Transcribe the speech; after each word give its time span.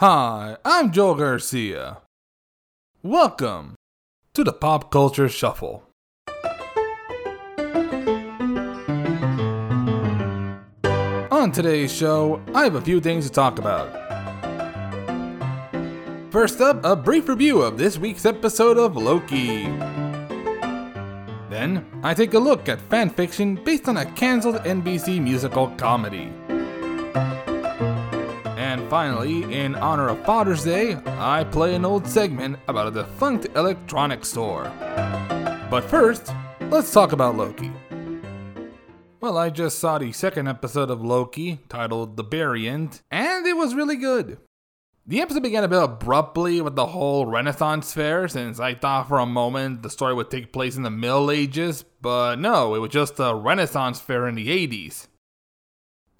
Hi, 0.00 0.56
I'm 0.64 0.92
Joel 0.92 1.14
Garcia. 1.14 1.98
Welcome 3.02 3.74
to 4.32 4.42
the 4.42 4.54
Pop 4.54 4.90
Culture 4.90 5.28
Shuffle. 5.28 5.82
On 11.30 11.52
today's 11.52 11.94
show, 11.94 12.40
I 12.54 12.64
have 12.64 12.76
a 12.76 12.80
few 12.80 13.02
things 13.02 13.26
to 13.26 13.30
talk 13.30 13.58
about. 13.58 13.92
First 16.32 16.62
up, 16.62 16.82
a 16.82 16.96
brief 16.96 17.28
review 17.28 17.60
of 17.60 17.76
this 17.76 17.98
week's 17.98 18.24
episode 18.24 18.78
of 18.78 18.96
Loki. 18.96 19.64
Then, 21.50 21.84
I 22.02 22.14
take 22.14 22.32
a 22.32 22.38
look 22.38 22.70
at 22.70 22.88
fanfiction 22.88 23.62
based 23.62 23.86
on 23.86 23.98
a 23.98 24.10
cancelled 24.12 24.64
NBC 24.64 25.20
musical 25.22 25.68
comedy. 25.76 26.32
Finally, 28.90 29.44
in 29.54 29.76
honor 29.76 30.08
of 30.08 30.18
Father's 30.24 30.64
Day, 30.64 30.96
I 31.06 31.44
play 31.44 31.76
an 31.76 31.84
old 31.84 32.08
segment 32.08 32.58
about 32.66 32.88
a 32.88 32.90
defunct 32.90 33.46
electronics 33.54 34.30
store. 34.30 34.64
But 35.70 35.82
first, 35.82 36.34
let's 36.70 36.92
talk 36.92 37.12
about 37.12 37.36
Loki. 37.36 37.70
Well, 39.20 39.38
I 39.38 39.50
just 39.50 39.78
saw 39.78 39.98
the 39.98 40.10
second 40.10 40.48
episode 40.48 40.90
of 40.90 41.04
Loki, 41.04 41.60
titled 41.68 42.16
The 42.16 42.24
Variant, 42.24 43.00
and 43.12 43.46
it 43.46 43.56
was 43.56 43.76
really 43.76 43.94
good. 43.94 44.38
The 45.06 45.20
episode 45.20 45.44
began 45.44 45.62
a 45.62 45.68
bit 45.68 45.80
abruptly 45.80 46.60
with 46.60 46.74
the 46.74 46.86
whole 46.86 47.26
Renaissance 47.26 47.94
fair, 47.94 48.26
since 48.26 48.58
I 48.58 48.74
thought 48.74 49.06
for 49.06 49.20
a 49.20 49.26
moment 49.26 49.84
the 49.84 49.90
story 49.90 50.14
would 50.14 50.32
take 50.32 50.52
place 50.52 50.74
in 50.74 50.82
the 50.82 50.90
Middle 50.90 51.30
Ages, 51.30 51.84
but 52.02 52.40
no, 52.40 52.74
it 52.74 52.80
was 52.80 52.90
just 52.90 53.20
a 53.20 53.36
Renaissance 53.36 54.00
fair 54.00 54.26
in 54.26 54.34
the 54.34 54.48
80s. 54.48 55.06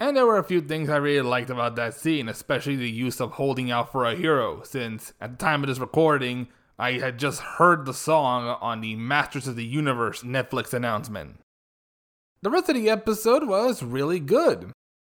And 0.01 0.17
there 0.17 0.25
were 0.25 0.39
a 0.39 0.43
few 0.43 0.61
things 0.61 0.89
I 0.89 0.97
really 0.97 1.21
liked 1.21 1.51
about 1.51 1.75
that 1.75 1.93
scene, 1.93 2.27
especially 2.27 2.75
the 2.75 2.89
use 2.89 3.21
of 3.21 3.33
Holding 3.33 3.69
Out 3.69 3.91
for 3.91 4.03
a 4.03 4.15
Hero, 4.15 4.63
since 4.63 5.13
at 5.21 5.33
the 5.33 5.37
time 5.37 5.61
of 5.61 5.69
this 5.69 5.77
recording, 5.77 6.47
I 6.79 6.93
had 6.93 7.19
just 7.19 7.39
heard 7.39 7.85
the 7.85 7.93
song 7.93 8.57
on 8.61 8.81
the 8.81 8.95
Masters 8.95 9.47
of 9.47 9.55
the 9.55 9.63
Universe 9.63 10.23
Netflix 10.23 10.73
announcement. 10.73 11.37
The 12.41 12.49
rest 12.49 12.69
of 12.69 12.77
the 12.77 12.89
episode 12.89 13.47
was 13.47 13.83
really 13.83 14.19
good. 14.19 14.71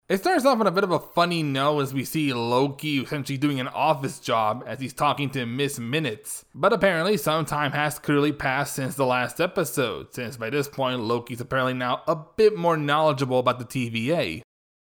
It 0.10 0.18
starts 0.18 0.44
off 0.44 0.60
on 0.60 0.68
a 0.68 0.72
bit 0.72 0.84
of 0.84 0.92
a 0.92 1.00
funny 1.00 1.44
note 1.44 1.80
as 1.80 1.94
we 1.94 2.04
see 2.04 2.34
Loki 2.34 3.00
essentially 3.00 3.38
doing 3.38 3.62
an 3.62 3.70
office 3.70 4.20
job 4.20 4.66
as 4.68 4.82
he's 4.82 4.92
talking 4.92 5.30
to 5.30 5.46
Miss 5.46 5.80
Minutes. 5.80 6.44
But 6.54 6.74
apparently, 6.74 7.16
some 7.16 7.46
time 7.46 7.72
has 7.72 8.00
clearly 8.00 8.34
passed 8.34 8.76
since 8.76 8.96
the 8.96 9.06
last 9.06 9.40
episode, 9.40 10.14
since 10.14 10.36
by 10.36 10.50
this 10.50 10.68
point, 10.68 11.00
Loki's 11.00 11.40
apparently 11.40 11.74
now 11.74 12.04
a 12.06 12.18
bit 12.18 12.58
more 12.58 12.76
knowledgeable 12.76 13.40
about 13.40 13.60
the 13.60 13.66
TVA. 13.66 14.42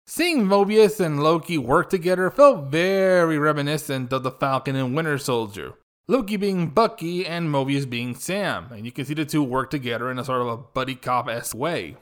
Seeing 0.09 0.45
Mobius 0.45 1.01
and 1.01 1.21
Loki 1.21 1.57
work 1.57 1.89
together 1.89 2.31
felt 2.31 2.71
very 2.71 3.37
reminiscent 3.37 4.13
of 4.13 4.23
the 4.23 4.31
Falcon 4.31 4.77
and 4.77 4.95
Winter 4.95 5.17
Soldier. 5.17 5.73
Loki 6.07 6.37
being 6.37 6.69
Bucky 6.69 7.25
and 7.25 7.49
Mobius 7.49 7.87
being 7.87 8.15
Sam, 8.15 8.71
and 8.71 8.85
you 8.85 8.93
can 8.93 9.03
see 9.03 9.13
the 9.13 9.25
two 9.25 9.43
work 9.43 9.69
together 9.69 10.09
in 10.09 10.17
a 10.17 10.23
sort 10.23 10.41
of 10.43 10.47
a 10.47 10.55
buddy 10.55 10.95
cop 10.95 11.27
esque 11.27 11.57
way. 11.57 11.97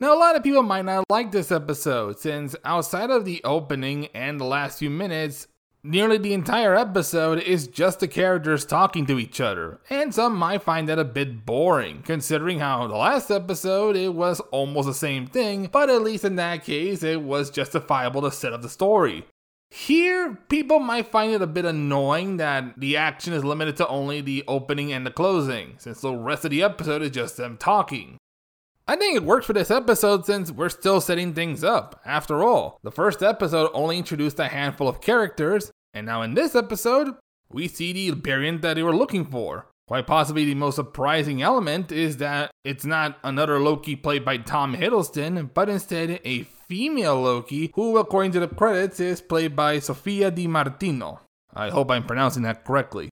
Now, 0.00 0.12
a 0.14 0.20
lot 0.20 0.36
of 0.36 0.42
people 0.42 0.62
might 0.62 0.84
not 0.84 1.06
like 1.08 1.32
this 1.32 1.50
episode, 1.50 2.18
since 2.18 2.54
outside 2.62 3.08
of 3.08 3.24
the 3.24 3.40
opening 3.42 4.08
and 4.08 4.38
the 4.38 4.44
last 4.44 4.78
few 4.78 4.90
minutes, 4.90 5.46
nearly 5.86 6.18
the 6.18 6.34
entire 6.34 6.74
episode 6.74 7.38
is 7.40 7.68
just 7.68 8.00
the 8.00 8.08
characters 8.08 8.64
talking 8.64 9.06
to 9.06 9.18
each 9.18 9.40
other, 9.40 9.80
and 9.88 10.14
some 10.14 10.36
might 10.36 10.62
find 10.62 10.88
that 10.88 10.98
a 10.98 11.04
bit 11.04 11.46
boring, 11.46 12.02
considering 12.02 12.58
how 12.58 12.86
the 12.86 12.96
last 12.96 13.30
episode 13.30 13.96
it 13.96 14.14
was 14.14 14.40
almost 14.50 14.88
the 14.88 14.94
same 14.94 15.26
thing, 15.26 15.68
but 15.72 15.88
at 15.88 16.02
least 16.02 16.24
in 16.24 16.36
that 16.36 16.64
case 16.64 17.02
it 17.02 17.22
was 17.22 17.50
justifiable 17.50 18.22
to 18.22 18.30
set 18.30 18.52
up 18.52 18.62
the 18.62 18.68
story. 18.68 19.24
Here, 19.70 20.38
people 20.48 20.78
might 20.78 21.08
find 21.08 21.32
it 21.32 21.42
a 21.42 21.46
bit 21.46 21.64
annoying 21.64 22.36
that 22.36 22.78
the 22.78 22.96
action 22.96 23.32
is 23.32 23.44
limited 23.44 23.76
to 23.78 23.88
only 23.88 24.20
the 24.20 24.44
opening 24.46 24.92
and 24.92 25.06
the 25.06 25.10
closing, 25.10 25.74
since 25.78 26.00
the 26.00 26.14
rest 26.14 26.44
of 26.44 26.50
the 26.50 26.62
episode 26.62 27.02
is 27.02 27.10
just 27.10 27.36
them 27.36 27.56
talking. 27.56 28.18
I 28.88 28.94
think 28.94 29.16
it 29.16 29.24
works 29.24 29.46
for 29.46 29.52
this 29.52 29.72
episode 29.72 30.26
since 30.26 30.52
we're 30.52 30.68
still 30.68 31.00
setting 31.00 31.34
things 31.34 31.64
up. 31.64 32.00
After 32.04 32.44
all, 32.44 32.78
the 32.84 32.92
first 32.92 33.20
episode 33.20 33.70
only 33.74 33.98
introduced 33.98 34.38
a 34.38 34.46
handful 34.46 34.86
of 34.86 35.00
characters, 35.00 35.72
and 35.96 36.04
now 36.04 36.20
in 36.20 36.34
this 36.34 36.54
episode, 36.54 37.14
we 37.50 37.68
see 37.68 37.90
the 37.92 38.10
variant 38.10 38.60
that 38.60 38.74
they 38.74 38.82
were 38.82 38.94
looking 38.94 39.24
for. 39.24 39.66
Quite 39.88 40.06
possibly 40.06 40.44
the 40.44 40.54
most 40.54 40.74
surprising 40.74 41.40
element 41.40 41.90
is 41.90 42.18
that 42.18 42.50
it's 42.64 42.84
not 42.84 43.18
another 43.24 43.58
Loki 43.58 43.96
played 43.96 44.22
by 44.22 44.36
Tom 44.36 44.76
Hiddleston, 44.76 45.54
but 45.54 45.70
instead 45.70 46.20
a 46.22 46.42
female 46.42 47.22
Loki 47.22 47.70
who, 47.74 47.96
according 47.96 48.32
to 48.32 48.40
the 48.40 48.48
credits, 48.48 49.00
is 49.00 49.22
played 49.22 49.56
by 49.56 49.78
Sofia 49.78 50.30
Di 50.30 50.46
Martino. 50.46 51.20
I 51.54 51.70
hope 51.70 51.90
I'm 51.90 52.04
pronouncing 52.04 52.42
that 52.42 52.64
correctly. 52.64 53.08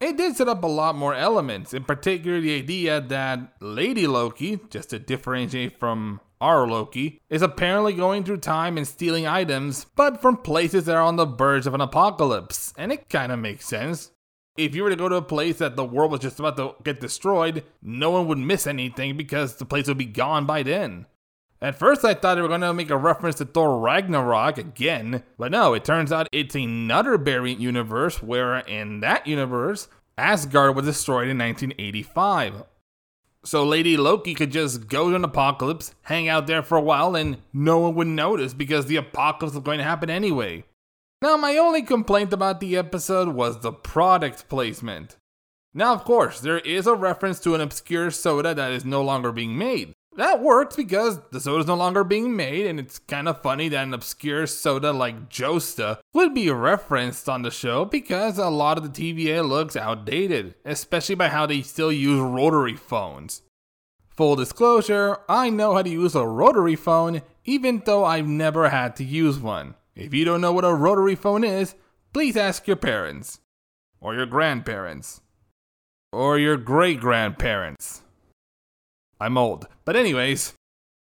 It 0.00 0.16
did 0.16 0.36
set 0.36 0.48
up 0.48 0.62
a 0.62 0.68
lot 0.68 0.94
more 0.94 1.14
elements, 1.14 1.74
in 1.74 1.82
particular 1.82 2.40
the 2.40 2.56
idea 2.56 3.00
that 3.00 3.54
Lady 3.60 4.06
Loki, 4.06 4.60
just 4.70 4.90
to 4.90 5.00
differentiate 5.00 5.80
from 5.80 6.20
our 6.40 6.66
Loki, 6.66 7.20
is 7.28 7.42
apparently 7.42 7.92
going 7.92 8.24
through 8.24 8.38
time 8.38 8.76
and 8.76 8.86
stealing 8.86 9.26
items, 9.26 9.86
but 9.96 10.20
from 10.20 10.36
places 10.36 10.84
that 10.84 10.96
are 10.96 11.02
on 11.02 11.16
the 11.16 11.26
verge 11.26 11.66
of 11.66 11.74
an 11.74 11.80
apocalypse, 11.80 12.72
and 12.76 12.92
it 12.92 13.08
kinda 13.08 13.36
makes 13.36 13.66
sense. 13.66 14.10
If 14.56 14.74
you 14.74 14.82
were 14.82 14.90
to 14.90 14.96
go 14.96 15.08
to 15.08 15.16
a 15.16 15.22
place 15.22 15.58
that 15.58 15.76
the 15.76 15.84
world 15.84 16.10
was 16.10 16.20
just 16.20 16.40
about 16.40 16.56
to 16.56 16.74
get 16.82 17.00
destroyed, 17.00 17.64
no 17.80 18.10
one 18.10 18.26
would 18.26 18.38
miss 18.38 18.66
anything 18.66 19.16
because 19.16 19.56
the 19.56 19.64
place 19.64 19.86
would 19.86 19.98
be 19.98 20.04
gone 20.04 20.46
by 20.46 20.64
then. 20.64 21.06
At 21.60 21.78
first, 21.78 22.04
I 22.04 22.14
thought 22.14 22.36
they 22.36 22.40
were 22.40 22.48
going 22.48 22.60
to 22.60 22.72
make 22.72 22.90
a 22.90 22.96
reference 22.96 23.36
to 23.36 23.44
Thor 23.44 23.80
Ragnarok 23.80 24.58
again, 24.58 25.24
but 25.38 25.50
no, 25.50 25.74
it 25.74 25.84
turns 25.84 26.12
out 26.12 26.28
it's 26.30 26.54
another 26.54 27.18
variant 27.18 27.60
universe 27.60 28.22
where, 28.22 28.58
in 28.58 29.00
that 29.00 29.26
universe, 29.26 29.88
Asgard 30.16 30.76
was 30.76 30.84
destroyed 30.84 31.28
in 31.28 31.38
1985. 31.38 32.64
So 33.48 33.64
Lady 33.64 33.96
Loki 33.96 34.34
could 34.34 34.52
just 34.52 34.88
go 34.88 35.08
to 35.08 35.16
an 35.16 35.24
apocalypse, 35.24 35.94
hang 36.02 36.28
out 36.28 36.46
there 36.46 36.62
for 36.62 36.76
a 36.76 36.82
while, 36.82 37.16
and 37.16 37.38
no 37.50 37.78
one 37.78 37.94
would 37.94 38.06
notice 38.06 38.52
because 38.52 38.84
the 38.84 38.96
apocalypse 38.96 39.54
was 39.54 39.64
going 39.64 39.78
to 39.78 39.84
happen 39.84 40.10
anyway. 40.10 40.64
Now, 41.22 41.38
my 41.38 41.56
only 41.56 41.80
complaint 41.80 42.34
about 42.34 42.60
the 42.60 42.76
episode 42.76 43.28
was 43.28 43.60
the 43.60 43.72
product 43.72 44.50
placement. 44.50 45.16
Now, 45.72 45.94
of 45.94 46.04
course, 46.04 46.40
there 46.40 46.58
is 46.58 46.86
a 46.86 46.94
reference 46.94 47.40
to 47.40 47.54
an 47.54 47.62
obscure 47.62 48.10
soda 48.10 48.52
that 48.52 48.70
is 48.70 48.84
no 48.84 49.00
longer 49.00 49.32
being 49.32 49.56
made 49.56 49.94
that 50.18 50.42
worked 50.42 50.76
because 50.76 51.20
the 51.30 51.40
soda's 51.40 51.66
no 51.66 51.74
longer 51.74 52.04
being 52.04 52.36
made, 52.36 52.66
and 52.66 52.78
it's 52.78 52.98
kind 52.98 53.28
of 53.28 53.40
funny 53.40 53.68
that 53.68 53.84
an 53.84 53.94
obscure 53.94 54.46
soda 54.46 54.92
like 54.92 55.28
Josta 55.30 55.98
would 56.12 56.34
be 56.34 56.50
referenced 56.50 57.28
on 57.28 57.42
the 57.42 57.50
show 57.50 57.84
because 57.84 58.36
a 58.36 58.48
lot 58.48 58.76
of 58.76 58.82
the 58.92 59.14
TVA 59.14 59.48
looks 59.48 59.76
outdated, 59.76 60.56
especially 60.64 61.14
by 61.14 61.28
how 61.28 61.46
they 61.46 61.62
still 61.62 61.92
use 61.92 62.20
rotary 62.20 62.76
phones. 62.76 63.42
Full 64.08 64.34
disclosure, 64.34 65.18
I 65.28 65.50
know 65.50 65.74
how 65.74 65.82
to 65.82 65.88
use 65.88 66.16
a 66.16 66.26
rotary 66.26 66.74
phone, 66.74 67.22
even 67.44 67.82
though 67.86 68.04
I've 68.04 68.26
never 68.26 68.68
had 68.68 68.96
to 68.96 69.04
use 69.04 69.38
one. 69.38 69.76
If 69.94 70.12
you 70.12 70.24
don't 70.24 70.40
know 70.40 70.52
what 70.52 70.64
a 70.64 70.74
rotary 70.74 71.14
phone 71.14 71.44
is, 71.44 71.76
please 72.12 72.36
ask 72.36 72.66
your 72.66 72.76
parents, 72.76 73.38
or 74.00 74.16
your 74.16 74.26
grandparents, 74.26 75.20
or 76.12 76.38
your 76.38 76.56
great 76.56 76.98
grandparents. 76.98 78.02
I'm 79.20 79.38
old. 79.38 79.66
But, 79.84 79.96
anyways, 79.96 80.54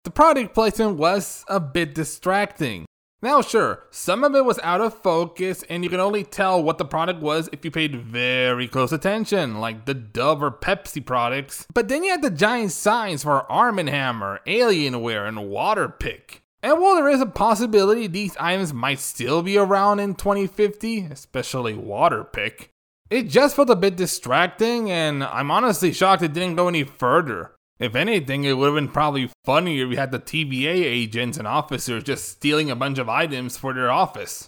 the 0.04 0.10
product 0.10 0.54
placement 0.54 0.96
was 0.96 1.44
a 1.48 1.60
bit 1.60 1.94
distracting. 1.94 2.86
Now, 3.22 3.42
sure, 3.42 3.84
some 3.90 4.24
of 4.24 4.34
it 4.34 4.46
was 4.46 4.58
out 4.62 4.80
of 4.80 4.94
focus, 4.94 5.62
and 5.68 5.84
you 5.84 5.90
can 5.90 6.00
only 6.00 6.24
tell 6.24 6.62
what 6.62 6.78
the 6.78 6.86
product 6.86 7.20
was 7.20 7.50
if 7.52 7.62
you 7.66 7.70
paid 7.70 7.94
very 7.94 8.66
close 8.66 8.92
attention, 8.92 9.60
like 9.60 9.84
the 9.84 9.92
Dove 9.92 10.42
or 10.42 10.50
Pepsi 10.50 11.04
products. 11.04 11.66
But 11.74 11.88
then 11.88 12.02
you 12.02 12.12
had 12.12 12.22
the 12.22 12.30
giant 12.30 12.72
signs 12.72 13.22
for 13.22 13.50
Arm 13.52 13.76
& 13.76 13.86
Hammer, 13.86 14.40
Alienware, 14.46 15.28
and 15.28 15.36
Waterpik. 15.36 16.40
And 16.62 16.80
while 16.80 16.94
there 16.94 17.10
is 17.10 17.20
a 17.20 17.26
possibility 17.26 18.06
these 18.06 18.36
items 18.38 18.72
might 18.72 19.00
still 19.00 19.42
be 19.42 19.58
around 19.58 20.00
in 20.00 20.14
2050, 20.14 21.08
especially 21.10 21.74
Waterpik, 21.74 22.68
it 23.10 23.28
just 23.28 23.54
felt 23.54 23.68
a 23.68 23.76
bit 23.76 23.96
distracting, 23.96 24.90
and 24.90 25.24
I'm 25.24 25.50
honestly 25.50 25.92
shocked 25.92 26.22
it 26.22 26.32
didn't 26.32 26.56
go 26.56 26.68
any 26.68 26.84
further. 26.84 27.52
If 27.80 27.94
anything, 27.94 28.44
it 28.44 28.58
would 28.58 28.66
have 28.66 28.74
been 28.74 28.88
probably 28.88 29.30
funnier 29.42 29.86
if 29.86 29.90
you 29.92 29.96
had 29.96 30.12
the 30.12 30.18
TVA 30.18 30.84
agents 30.84 31.38
and 31.38 31.48
officers 31.48 32.04
just 32.04 32.28
stealing 32.28 32.70
a 32.70 32.76
bunch 32.76 32.98
of 32.98 33.08
items 33.08 33.56
for 33.56 33.72
their 33.72 33.90
office. 33.90 34.46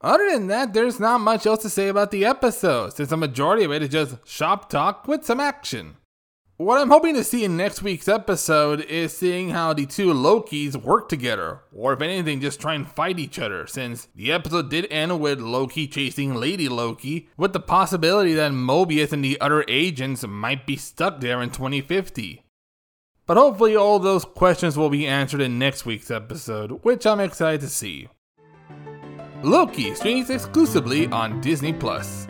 Other 0.00 0.30
than 0.30 0.46
that, 0.46 0.72
there's 0.72 1.00
not 1.00 1.20
much 1.20 1.46
else 1.46 1.62
to 1.62 1.68
say 1.68 1.88
about 1.88 2.12
the 2.12 2.24
episode, 2.24 2.94
since 2.94 3.10
the 3.10 3.16
majority 3.16 3.64
of 3.64 3.72
it 3.72 3.82
is 3.82 3.88
just 3.88 4.26
shop 4.26 4.70
talk 4.70 5.08
with 5.08 5.24
some 5.24 5.40
action. 5.40 5.96
What 6.58 6.78
I'm 6.78 6.90
hoping 6.90 7.14
to 7.14 7.24
see 7.24 7.44
in 7.44 7.56
next 7.56 7.82
week's 7.82 8.06
episode 8.06 8.82
is 8.82 9.16
seeing 9.16 9.50
how 9.50 9.72
the 9.72 9.86
two 9.86 10.12
Lokis 10.14 10.76
work 10.76 11.08
together, 11.08 11.62
or 11.74 11.92
if 11.94 12.00
anything, 12.02 12.40
just 12.40 12.60
try 12.60 12.74
and 12.74 12.88
fight 12.88 13.18
each 13.18 13.38
other, 13.38 13.66
since 13.66 14.08
the 14.14 14.30
episode 14.30 14.70
did 14.70 14.86
end 14.92 15.20
with 15.20 15.40
Loki 15.40 15.88
chasing 15.88 16.34
Lady 16.34 16.68
Loki, 16.68 17.28
with 17.36 17.52
the 17.52 17.60
possibility 17.60 18.34
that 18.34 18.52
Mobius 18.52 19.12
and 19.12 19.24
the 19.24 19.40
other 19.40 19.64
agents 19.66 20.24
might 20.24 20.66
be 20.66 20.76
stuck 20.76 21.20
there 21.20 21.42
in 21.42 21.50
2050. 21.50 22.44
But 23.30 23.36
hopefully, 23.36 23.76
all 23.76 24.00
those 24.00 24.24
questions 24.24 24.76
will 24.76 24.90
be 24.90 25.06
answered 25.06 25.40
in 25.40 25.56
next 25.56 25.86
week's 25.86 26.10
episode, 26.10 26.80
which 26.82 27.06
I'm 27.06 27.20
excited 27.20 27.60
to 27.60 27.68
see. 27.68 28.08
Loki 29.44 29.94
streams 29.94 30.30
exclusively 30.30 31.06
on 31.06 31.40
Disney 31.40 31.72
Plus. 31.72 32.26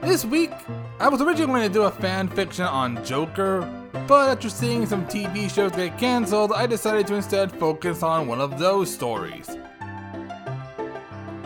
This 0.00 0.24
week, 0.24 0.52
I 0.98 1.10
was 1.10 1.20
originally 1.20 1.60
going 1.60 1.68
to 1.68 1.68
do 1.68 1.82
a 1.82 1.90
fan 1.90 2.28
fiction 2.28 2.64
on 2.64 3.04
Joker, 3.04 3.60
but 4.08 4.30
after 4.30 4.48
seeing 4.48 4.86
some 4.86 5.04
TV 5.04 5.54
shows 5.54 5.72
get 5.72 5.98
cancelled, 5.98 6.50
I 6.50 6.64
decided 6.64 7.06
to 7.08 7.14
instead 7.16 7.52
focus 7.52 8.02
on 8.02 8.26
one 8.26 8.40
of 8.40 8.58
those 8.58 8.90
stories. 8.90 9.50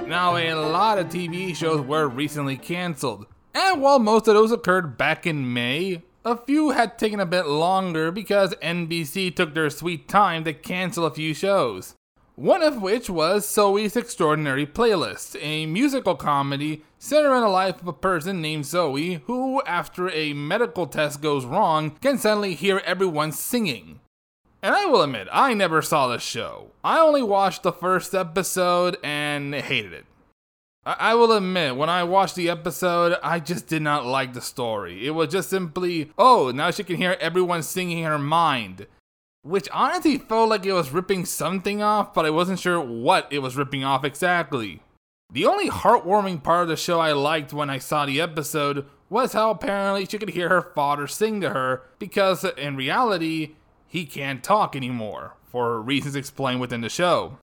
Now, 0.07 0.37
a 0.37 0.55
lot 0.55 1.01
of 1.01 1.09
TV 1.09 1.57
shows 1.57 1.81
were 1.81 2.07
recently 2.07 2.57
cancelled, 2.57 3.27
and 3.55 3.81
while 3.81 3.99
most 3.99 4.29
of 4.29 4.35
those 4.35 4.53
occurred 4.53 4.99
back 4.99 5.27
in 5.27 5.53
May, 5.53 6.03
a 6.25 6.37
few 6.37 6.71
had 6.71 6.99
taken 6.99 7.21
a 7.21 7.27
bit 7.27 7.47
longer 7.47 8.11
because 8.11 8.55
NBC 8.57 9.35
took 9.35 9.55
their 9.55 9.71
sweet 9.71 10.09
time 10.09 10.45
to 10.45 10.53
cancel 10.53 11.05
a 11.05 11.11
few 11.11 11.35
shows. 11.35 11.95
One 12.37 12.63
of 12.63 12.83
which 12.83 13.09
was 13.09 13.47
Zoey's 13.47 13.97
Extraordinary 13.97 14.67
Playlist, 14.67 15.37
a 15.41 15.67
musical 15.67 16.17
comedy 16.17 16.83
centered 16.99 17.33
on 17.33 17.43
the 17.43 17.49
life 17.49 17.81
of 17.81 17.87
a 17.87 17.93
person 17.93 18.43
named 18.43 18.65
Zoey 18.65 19.23
who, 19.27 19.63
after 19.67 20.11
a 20.11 20.33
medical 20.33 20.89
test 20.89 21.23
goes 21.23 21.45
wrong, 21.45 21.93
can 22.01 22.19
suddenly 22.19 22.55
hear 22.55 22.83
everyone 22.85 23.31
singing. 23.31 24.01
And 24.63 24.75
I 24.75 24.87
will 24.87 25.03
admit, 25.03 25.29
I 25.31 25.55
never 25.55 25.81
saw 25.81 26.09
the 26.09 26.19
show. 26.19 26.73
I 26.83 26.99
only 26.99 27.23
watched 27.23 27.63
the 27.63 27.71
first 27.71 28.15
episode 28.15 28.97
and 29.05 29.55
hated 29.55 29.93
it. 29.93 30.07
I 30.87 31.15
will 31.15 31.33
admit, 31.33 31.77
when 31.77 31.89
I 31.89 32.05
watched 32.05 32.37
the 32.37 32.51
episode, 32.51 33.17
I 33.23 33.41
just 33.41 33.67
did 33.69 33.83
not 33.83 34.05
like 34.05 34.35
the 34.35 34.41
story. 34.43 35.07
It 35.07 35.13
was 35.13 35.33
just 35.33 35.49
simply, 35.49 36.11
oh, 36.19 36.53
now 36.55 36.71
she 36.71 36.85
can 36.85 36.97
hear 36.97 37.17
everyone 37.21 37.63
singing 37.63 37.99
in 37.99 38.05
her 38.05 38.19
mind 38.19 38.87
which 39.45 39.69
honestly 39.73 40.17
felt 40.17 40.49
like 40.49 40.65
it 40.65 40.73
was 40.73 40.91
ripping 40.91 41.27
something 41.27 41.83
off, 41.83 42.15
but 42.15 42.25
I 42.25 42.31
wasn't 42.31 42.59
sure 42.59 42.81
what 42.81 43.29
it 43.31 43.41
was 43.41 43.57
ripping 43.57 43.85
off 43.85 44.03
exactly. 44.03 44.81
The 45.31 45.45
only 45.45 45.69
heartwarming 45.69 46.43
part 46.43 46.63
of 46.63 46.69
the 46.69 46.77
show 46.77 46.99
I 46.99 47.13
liked 47.13 47.53
when 47.53 47.69
I 47.69 47.79
saw 47.79 48.07
the 48.07 48.23
episode 48.23 48.87
was 49.11 49.35
how 49.35 49.51
apparently 49.51 50.07
she 50.07 50.17
could 50.19 50.31
hear 50.31 50.49
her 50.49 50.63
father 50.63 51.07
sing 51.07 51.43
to 51.43 51.51
her, 51.51 51.83
because 51.99 52.45
in 52.57 52.77
reality, 52.77 53.57
he 53.87 54.07
can't 54.07 54.43
talk 54.43 54.75
anymore, 54.75 55.37
for 55.45 55.81
reasons 55.81 56.17
explained 56.17 56.61
within 56.61 56.81
the 56.81 56.89
show. 56.89 57.39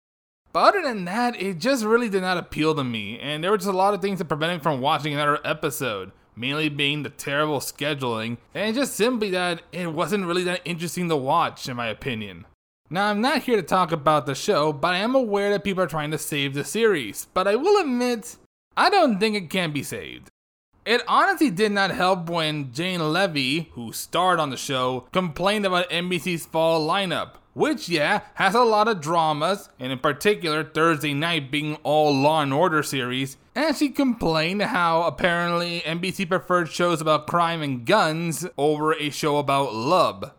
But 0.53 0.69
other 0.69 0.81
than 0.81 1.06
that, 1.06 1.42
it 1.42 1.59
just 1.59 1.86
really 1.86 2.09
did 2.09 2.21
not 2.21 2.38
appeal 2.38 2.75
to 2.75 2.83
me, 2.83 3.19
and 3.19 3.44
there 3.44 3.51
were 3.51 3.57
just 3.57 3.69
a 3.69 3.74
lot 3.74 3.94
of 3.94 4.01
things 4.01 4.19
that 4.19 4.25
prevented 4.25 4.59
me 4.59 4.63
from 4.63 4.81
watching 4.81 5.13
another 5.13 5.39
episode 5.45 6.12
mainly 6.36 6.69
being 6.69 7.03
the 7.03 7.09
terrible 7.09 7.59
scheduling, 7.59 8.38
and 8.53 8.75
just 8.75 8.95
simply 8.95 9.30
that 9.31 9.62
it 9.71 9.94
wasn't 9.94 10.25
really 10.25 10.44
that 10.44 10.62
interesting 10.65 11.09
to 11.09 11.15
watch, 11.15 11.68
in 11.68 11.75
my 11.75 11.88
opinion. 11.88 12.45
Now, 12.89 13.07
I'm 13.07 13.21
not 13.21 13.44
here 13.44 13.56
to 13.56 13.63
talk 13.63 13.92
about 13.92 14.25
the 14.25 14.36
show, 14.36 14.74
but 14.74 14.94
I 14.94 14.98
am 14.98 15.15
aware 15.15 15.50
that 15.51 15.63
people 15.63 15.83
are 15.83 15.88
trying 15.88 16.12
to 16.12 16.18
save 16.18 16.54
the 16.54 16.65
series, 16.65 17.27
but 17.33 17.47
I 17.47 17.56
will 17.56 17.81
admit, 17.81 18.36
I 18.75 18.89
don't 18.89 19.19
think 19.19 19.36
it 19.36 19.50
can 19.50 19.71
be 19.71 19.83
saved. 19.83 20.30
It 20.83 21.01
honestly 21.07 21.51
did 21.51 21.71
not 21.71 21.92
help 21.92 22.27
when 22.30 22.74
Jane 22.74 23.13
Levy, 23.13 23.69
who 23.74 23.94
starred 23.94 24.39
on 24.39 24.50
the 24.50 24.57
show, 24.57 25.07
complained 25.12 25.65
about 25.65 25.89
NBC's 25.92 26.47
fall 26.47 26.86
lineup, 26.86 27.36
which, 27.53 27.89
yeah, 27.89 28.21
has 28.36 28.56
a 28.56 28.63
lot 28.63 28.88
of 28.88 29.01
dramas, 29.01 29.69
and 29.80 29.92
in 29.92 30.00
particular, 30.00 30.63
Thursday 30.63 31.13
night 31.13 31.51
being 31.51 31.75
all 31.83 32.13
Law 32.13 32.42
and 32.42 32.53
Order 32.53 32.83
series. 32.83 33.38
And 33.56 33.75
she 33.75 33.89
complained 33.89 34.62
how 34.62 35.03
apparently 35.03 35.81
NBC 35.81 36.27
preferred 36.27 36.69
shows 36.69 37.01
about 37.01 37.27
crime 37.27 37.62
and 37.62 37.86
guns 37.86 38.48
over 38.57 38.94
a 38.94 39.09
show 39.09 39.38
about 39.38 39.74
love. 39.74 40.31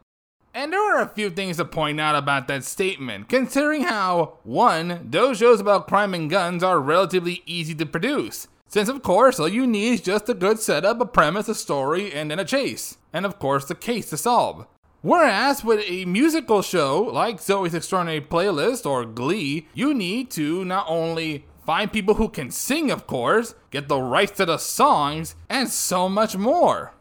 And 0.54 0.72
there 0.72 0.96
are 0.96 1.02
a 1.02 1.08
few 1.08 1.30
things 1.30 1.56
to 1.56 1.64
point 1.64 1.98
out 1.98 2.14
about 2.14 2.46
that 2.48 2.64
statement, 2.64 3.28
considering 3.28 3.84
how, 3.84 4.38
one, 4.42 5.08
those 5.10 5.38
shows 5.38 5.60
about 5.60 5.88
crime 5.88 6.12
and 6.12 6.28
guns 6.28 6.62
are 6.62 6.78
relatively 6.78 7.42
easy 7.46 7.74
to 7.76 7.86
produce. 7.86 8.48
Since, 8.68 8.88
of 8.88 9.02
course, 9.02 9.38
all 9.38 9.48
you 9.48 9.66
need 9.66 9.94
is 9.94 10.00
just 10.00 10.28
a 10.28 10.34
good 10.34 10.58
setup, 10.58 11.00
a 11.00 11.06
premise, 11.06 11.48
a 11.48 11.54
story, 11.54 12.12
and 12.12 12.30
then 12.30 12.38
a 12.38 12.44
chase. 12.44 12.96
And, 13.12 13.26
of 13.26 13.38
course, 13.38 13.66
the 13.66 13.74
case 13.74 14.08
to 14.10 14.16
solve. 14.16 14.66
Whereas 15.02 15.64
with 15.64 15.82
a 15.88 16.04
musical 16.04 16.62
show 16.62 17.02
like 17.02 17.38
Zoey's 17.38 17.74
Extraordinary 17.74 18.20
Playlist 18.20 18.86
or 18.86 19.04
Glee, 19.04 19.66
you 19.74 19.92
need 19.92 20.30
to 20.30 20.64
not 20.64 20.86
only 20.88 21.44
find 21.66 21.92
people 21.92 22.14
who 22.14 22.28
can 22.28 22.52
sing, 22.52 22.88
of 22.88 23.08
course, 23.08 23.56
get 23.72 23.88
the 23.88 24.00
rights 24.00 24.32
to 24.36 24.46
the 24.46 24.58
songs, 24.58 25.34
and 25.50 25.68
so 25.68 26.08
much 26.08 26.36
more. 26.36 26.94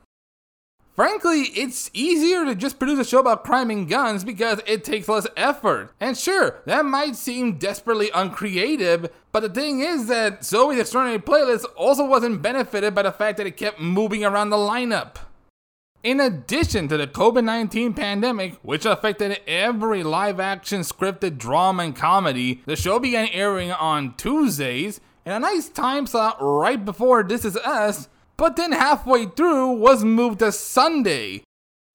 Frankly, 0.96 1.44
it's 1.56 1.92
easier 1.94 2.44
to 2.44 2.56
just 2.56 2.80
produce 2.80 3.00
a 3.00 3.10
show 3.10 3.20
about 3.20 3.44
crime 3.44 3.70
and 3.70 3.88
guns 3.88 4.24
because 4.24 4.62
it 4.66 4.84
takes 4.84 5.08
less 5.08 5.28
effort. 5.38 5.92
And 6.00 6.18
sure, 6.18 6.60
that 6.66 6.86
might 6.86 7.16
seem 7.16 7.60
desperately 7.60 8.10
uncreative, 8.16 9.12
but 9.32 9.42
the 9.42 9.50
thing 9.50 9.82
is 9.82 10.08
that 10.08 10.42
Zoey's 10.42 10.80
Extraordinary 10.80 11.22
Playlist 11.22 11.66
also 11.76 12.06
wasn't 12.06 12.42
benefited 12.42 12.96
by 12.96 13.04
the 13.04 13.12
fact 13.12 13.38
that 13.38 13.48
it 13.48 13.58
kept 13.58 13.80
moving 13.80 14.26
around 14.26 14.50
the 14.50 14.58
lineup. 14.58 15.18
In 16.04 16.20
addition 16.20 16.88
to 16.88 16.98
the 16.98 17.06
COVID 17.06 17.44
19 17.44 17.94
pandemic, 17.94 18.56
which 18.64 18.88
affected 18.88 19.40
every 19.46 20.02
live 20.02 20.40
action 20.40 20.82
scripted 20.82 21.38
drama 21.38 21.84
and 21.84 21.96
comedy, 21.96 22.64
the 22.66 22.76
show 22.76 22.98
began 22.98 23.28
airing 23.28 23.72
on 23.72 24.16
Tuesdays 24.16 25.00
in 25.28 25.32
a 25.32 25.40
nice 25.40 25.70
time 25.70 26.08
slot 26.08 26.38
right 26.40 26.84
before 26.84 27.22
This 27.22 27.46
Is 27.46 27.56
Us, 27.56 28.10
but 28.36 28.56
then 28.56 28.72
halfway 28.72 29.28
through 29.28 29.74
was 29.74 30.04
moved 30.04 30.40
to 30.40 30.52
Sunday. 30.52 31.44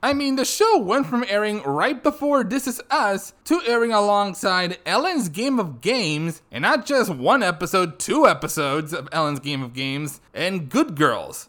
I 0.01 0.13
mean, 0.13 0.37
the 0.37 0.45
show 0.45 0.79
went 0.79 1.07
from 1.07 1.25
airing 1.27 1.65
right 1.65 2.01
before 2.01 2.45
This 2.45 2.69
Is 2.69 2.81
Us 2.89 3.33
to 3.47 3.61
airing 3.67 3.91
alongside 3.91 4.79
Ellen's 4.87 5.29
Game 5.29 5.59
of 5.59 5.81
Games, 5.81 6.43
and 6.53 6.63
not 6.63 6.87
just 6.87 7.11
one 7.11 7.43
episode, 7.43 7.99
two 7.99 8.25
episodes 8.29 8.93
of 8.93 9.09
Ellen's 9.11 9.41
Game 9.41 9.65
of 9.65 9.75
Games, 9.75 10.21
and 10.33 10.69
Good 10.69 10.95
Girls. 10.95 11.49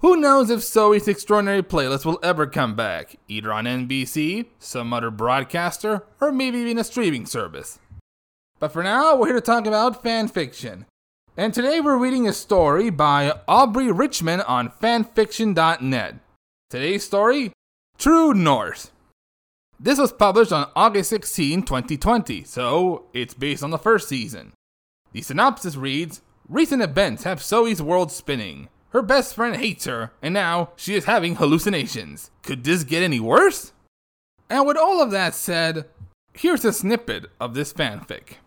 Who 0.00 0.16
knows 0.16 0.48
if 0.48 0.60
Zoey's 0.60 1.06
Extraordinary 1.06 1.62
Playlist 1.62 2.06
will 2.06 2.18
ever 2.22 2.46
come 2.46 2.74
back, 2.74 3.16
either 3.28 3.52
on 3.52 3.66
NBC, 3.66 4.46
some 4.58 4.94
other 4.94 5.10
broadcaster, 5.10 6.04
or 6.22 6.32
maybe 6.32 6.58
even 6.58 6.78
a 6.78 6.84
streaming 6.84 7.26
service. 7.26 7.78
But 8.58 8.72
for 8.72 8.82
now, 8.82 9.14
we're 9.14 9.26
here 9.26 9.36
to 9.36 9.42
talk 9.42 9.66
about 9.66 10.02
fanfiction. 10.02 10.86
And 11.36 11.52
today 11.52 11.80
we're 11.80 11.98
reading 11.98 12.26
a 12.26 12.32
story 12.32 12.88
by 12.88 13.40
Aubrey 13.46 13.92
Richman 13.92 14.40
on 14.40 14.70
fanfiction.net. 14.70 16.14
Today's 16.70 17.04
story 17.04 17.52
True 17.98 18.32
North. 18.32 18.92
This 19.78 19.98
was 19.98 20.12
published 20.12 20.52
on 20.52 20.70
August 20.74 21.10
16, 21.10 21.64
2020, 21.64 22.44
so 22.44 23.04
it's 23.12 23.34
based 23.34 23.62
on 23.62 23.70
the 23.70 23.78
first 23.78 24.08
season. 24.08 24.54
The 25.12 25.20
synopsis 25.20 25.76
reads 25.76 26.22
Recent 26.48 26.80
events 26.80 27.24
have 27.24 27.40
Zoey's 27.40 27.82
world 27.82 28.10
spinning. 28.10 28.70
Her 28.90 29.02
best 29.02 29.34
friend 29.34 29.56
hates 29.56 29.84
her, 29.84 30.12
and 30.20 30.34
now 30.34 30.70
she 30.74 30.96
is 30.96 31.04
having 31.04 31.36
hallucinations. 31.36 32.30
Could 32.42 32.64
this 32.64 32.82
get 32.82 33.04
any 33.04 33.20
worse? 33.20 33.72
And 34.48 34.66
with 34.66 34.76
all 34.76 35.00
of 35.00 35.12
that 35.12 35.34
said, 35.34 35.84
here's 36.34 36.64
a 36.64 36.72
snippet 36.72 37.26
of 37.40 37.54
this 37.54 37.72
fanfic. 37.72 38.38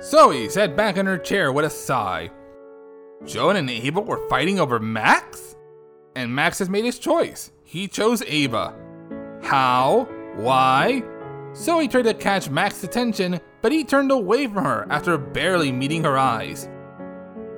Zoey 0.00 0.50
sat 0.50 0.76
back 0.76 0.96
in 0.96 1.06
her 1.06 1.18
chair 1.18 1.52
with 1.52 1.64
a 1.64 1.70
sigh. 1.70 2.30
Joan 3.24 3.56
and 3.56 3.70
Ava 3.70 4.00
were 4.00 4.28
fighting 4.28 4.60
over 4.60 4.78
Max? 4.78 5.56
And 6.14 6.34
Max 6.34 6.58
has 6.58 6.68
made 6.68 6.84
his 6.84 6.98
choice. 6.98 7.50
He 7.64 7.88
chose 7.88 8.22
Ava. 8.26 8.74
How? 9.42 10.08
Why? 10.36 11.02
Zoey 11.52 11.90
tried 11.90 12.02
to 12.02 12.14
catch 12.14 12.48
Max's 12.48 12.84
attention, 12.84 13.38
but 13.60 13.72
he 13.72 13.84
turned 13.84 14.10
away 14.10 14.46
from 14.46 14.64
her 14.64 14.86
after 14.90 15.18
barely 15.18 15.70
meeting 15.70 16.02
her 16.04 16.16
eyes. 16.16 16.68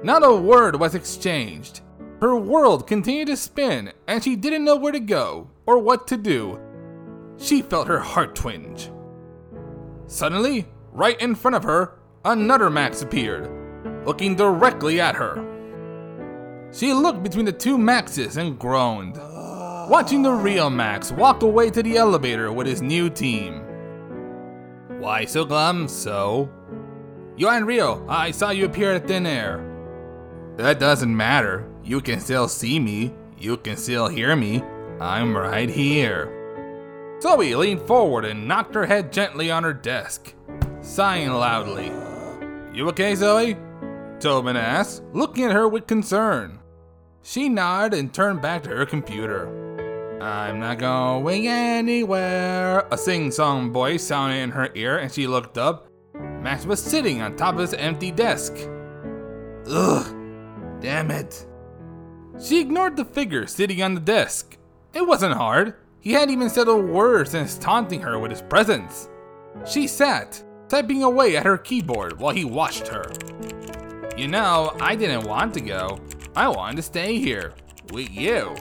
Not 0.03 0.25
a 0.25 0.35
word 0.35 0.79
was 0.79 0.95
exchanged. 0.95 1.81
Her 2.21 2.37
world 2.37 2.87
continued 2.87 3.29
to 3.29 3.37
spin, 3.37 3.93
and 4.09 4.23
she 4.23 4.37
didn't 4.37 4.65
know 4.65 4.77
where 4.77 4.93
to 4.93 5.01
go 5.01 5.49
or 5.67 5.79
what 5.79 6.07
to 6.09 6.17
do. 6.17 6.59
She 7.37 7.63
felt 7.63 7.89
her 7.89 8.01
heart 8.01 8.35
twinge. 8.35 8.91
Suddenly, 10.07 10.67
right 10.93 11.21
in 11.21 11.35
front 11.35 11.55
of 11.55 11.63
her, 11.63 11.99
another 12.25 12.71
Max 12.71 13.03
appeared, 13.03 13.51
looking 14.07 14.35
directly 14.35 15.01
at 15.01 15.15
her. 15.15 15.51
She 16.73 16.93
looked 16.93 17.23
between 17.23 17.45
the 17.45 17.53
two 17.53 17.79
Maxes 17.79 18.37
and 18.37 18.59
groaned, 18.59 19.17
watching 19.89 20.23
the 20.23 20.33
real 20.33 20.69
Max 20.69 21.13
walk 21.13 21.43
away 21.43 21.71
to 21.71 21.83
the 21.83 21.97
elevator 21.97 22.53
with 22.53 22.67
his 22.67 22.83
new 22.83 23.09
team. 23.09 23.65
Why 25.05 25.27
so 25.27 25.45
glum? 25.45 25.87
So? 25.87 26.49
Yohan 27.37 27.67
Ryo, 27.67 28.07
I 28.09 28.31
saw 28.31 28.49
you 28.49 28.65
appear 28.65 28.95
at 28.95 29.07
thin 29.07 29.27
air. 29.27 29.63
That 30.57 30.81
doesn't 30.81 31.15
matter. 31.15 31.69
You 31.85 32.01
can 32.01 32.21
still 32.21 32.49
see 32.49 32.81
me. 32.81 33.13
You 33.39 33.59
can 33.59 33.77
still 33.77 34.09
hear 34.09 34.35
me. 34.35 34.63
I'm 35.03 35.37
right 35.37 35.69
here. 35.69 37.19
Zoey 37.21 37.55
leaned 37.55 37.83
forward 37.83 38.25
and 38.25 38.49
knocked 38.49 38.75
her 38.75 38.87
head 38.87 39.13
gently 39.13 39.51
on 39.51 39.63
her 39.63 39.75
desk, 39.75 40.35
sighing 40.81 41.35
loudly. 41.35 41.93
You 42.73 42.89
okay, 42.89 43.13
Zoey? 43.13 43.59
Tobin 44.21 44.57
asked, 44.57 45.03
looking 45.13 45.45
at 45.45 45.53
her 45.53 45.69
with 45.69 45.87
concern. 45.87 46.61
She 47.21 47.51
nodded 47.51 47.99
and 47.99 48.15
turned 48.15 48.41
back 48.41 48.63
to 48.63 48.71
her 48.71 48.87
computer. 48.87 49.64
I'm 50.21 50.61
not 50.61 50.79
going 50.79 51.49
anywhere. 51.49 52.87
A 52.91 52.97
sing 52.99 53.31
song 53.31 53.73
voice 53.73 54.03
sounded 54.03 54.37
in 54.37 54.51
her 54.51 54.71
ear, 54.75 54.99
and 54.99 55.13
she 55.13 55.27
looked 55.27 55.59
up. 55.59 55.89
Max 56.15 56.65
was 56.65 56.83
sitting 56.83 57.21
on 57.21 57.37
top 57.37 57.55
of 57.55 57.61
his 57.61 57.75
empty 57.75 58.11
desk. 58.11 58.53
Ugh, 59.69 60.15
damn 60.81 61.11
it. 61.11 61.47
She 62.41 62.61
ignored 62.61 62.97
the 62.97 63.05
figure 63.05 63.47
sitting 63.47 63.83
on 63.83 63.95
the 63.95 64.01
desk. 64.01 64.59
It 64.93 65.07
wasn't 65.07 65.35
hard. 65.35 65.75
He 66.01 66.13
hadn't 66.13 66.35
even 66.35 66.51
said 66.51 66.69
a 66.69 66.77
word 66.77 67.29
since 67.29 67.59
taunting 67.59 68.01
her 68.01 68.19
with 68.19 68.31
his 68.31 68.43
presence. 68.43 69.09
She 69.67 69.87
sat, 69.87 70.43
typing 70.69 71.03
away 71.03 71.37
at 71.37 71.47
her 71.47 71.57
keyboard 71.57 72.19
while 72.19 72.35
he 72.35 72.45
watched 72.45 72.89
her. 72.89 73.11
You 74.17 74.29
know, 74.29 74.77
I 74.81 74.97
didn't 74.97 75.27
want 75.27 75.55
to 75.55 75.61
go. 75.61 75.99
I 76.37 76.49
wanted 76.49 76.77
to 76.77 76.83
stay 76.83 77.19
here 77.19 77.55
with 77.93 78.11
you. 78.11 78.55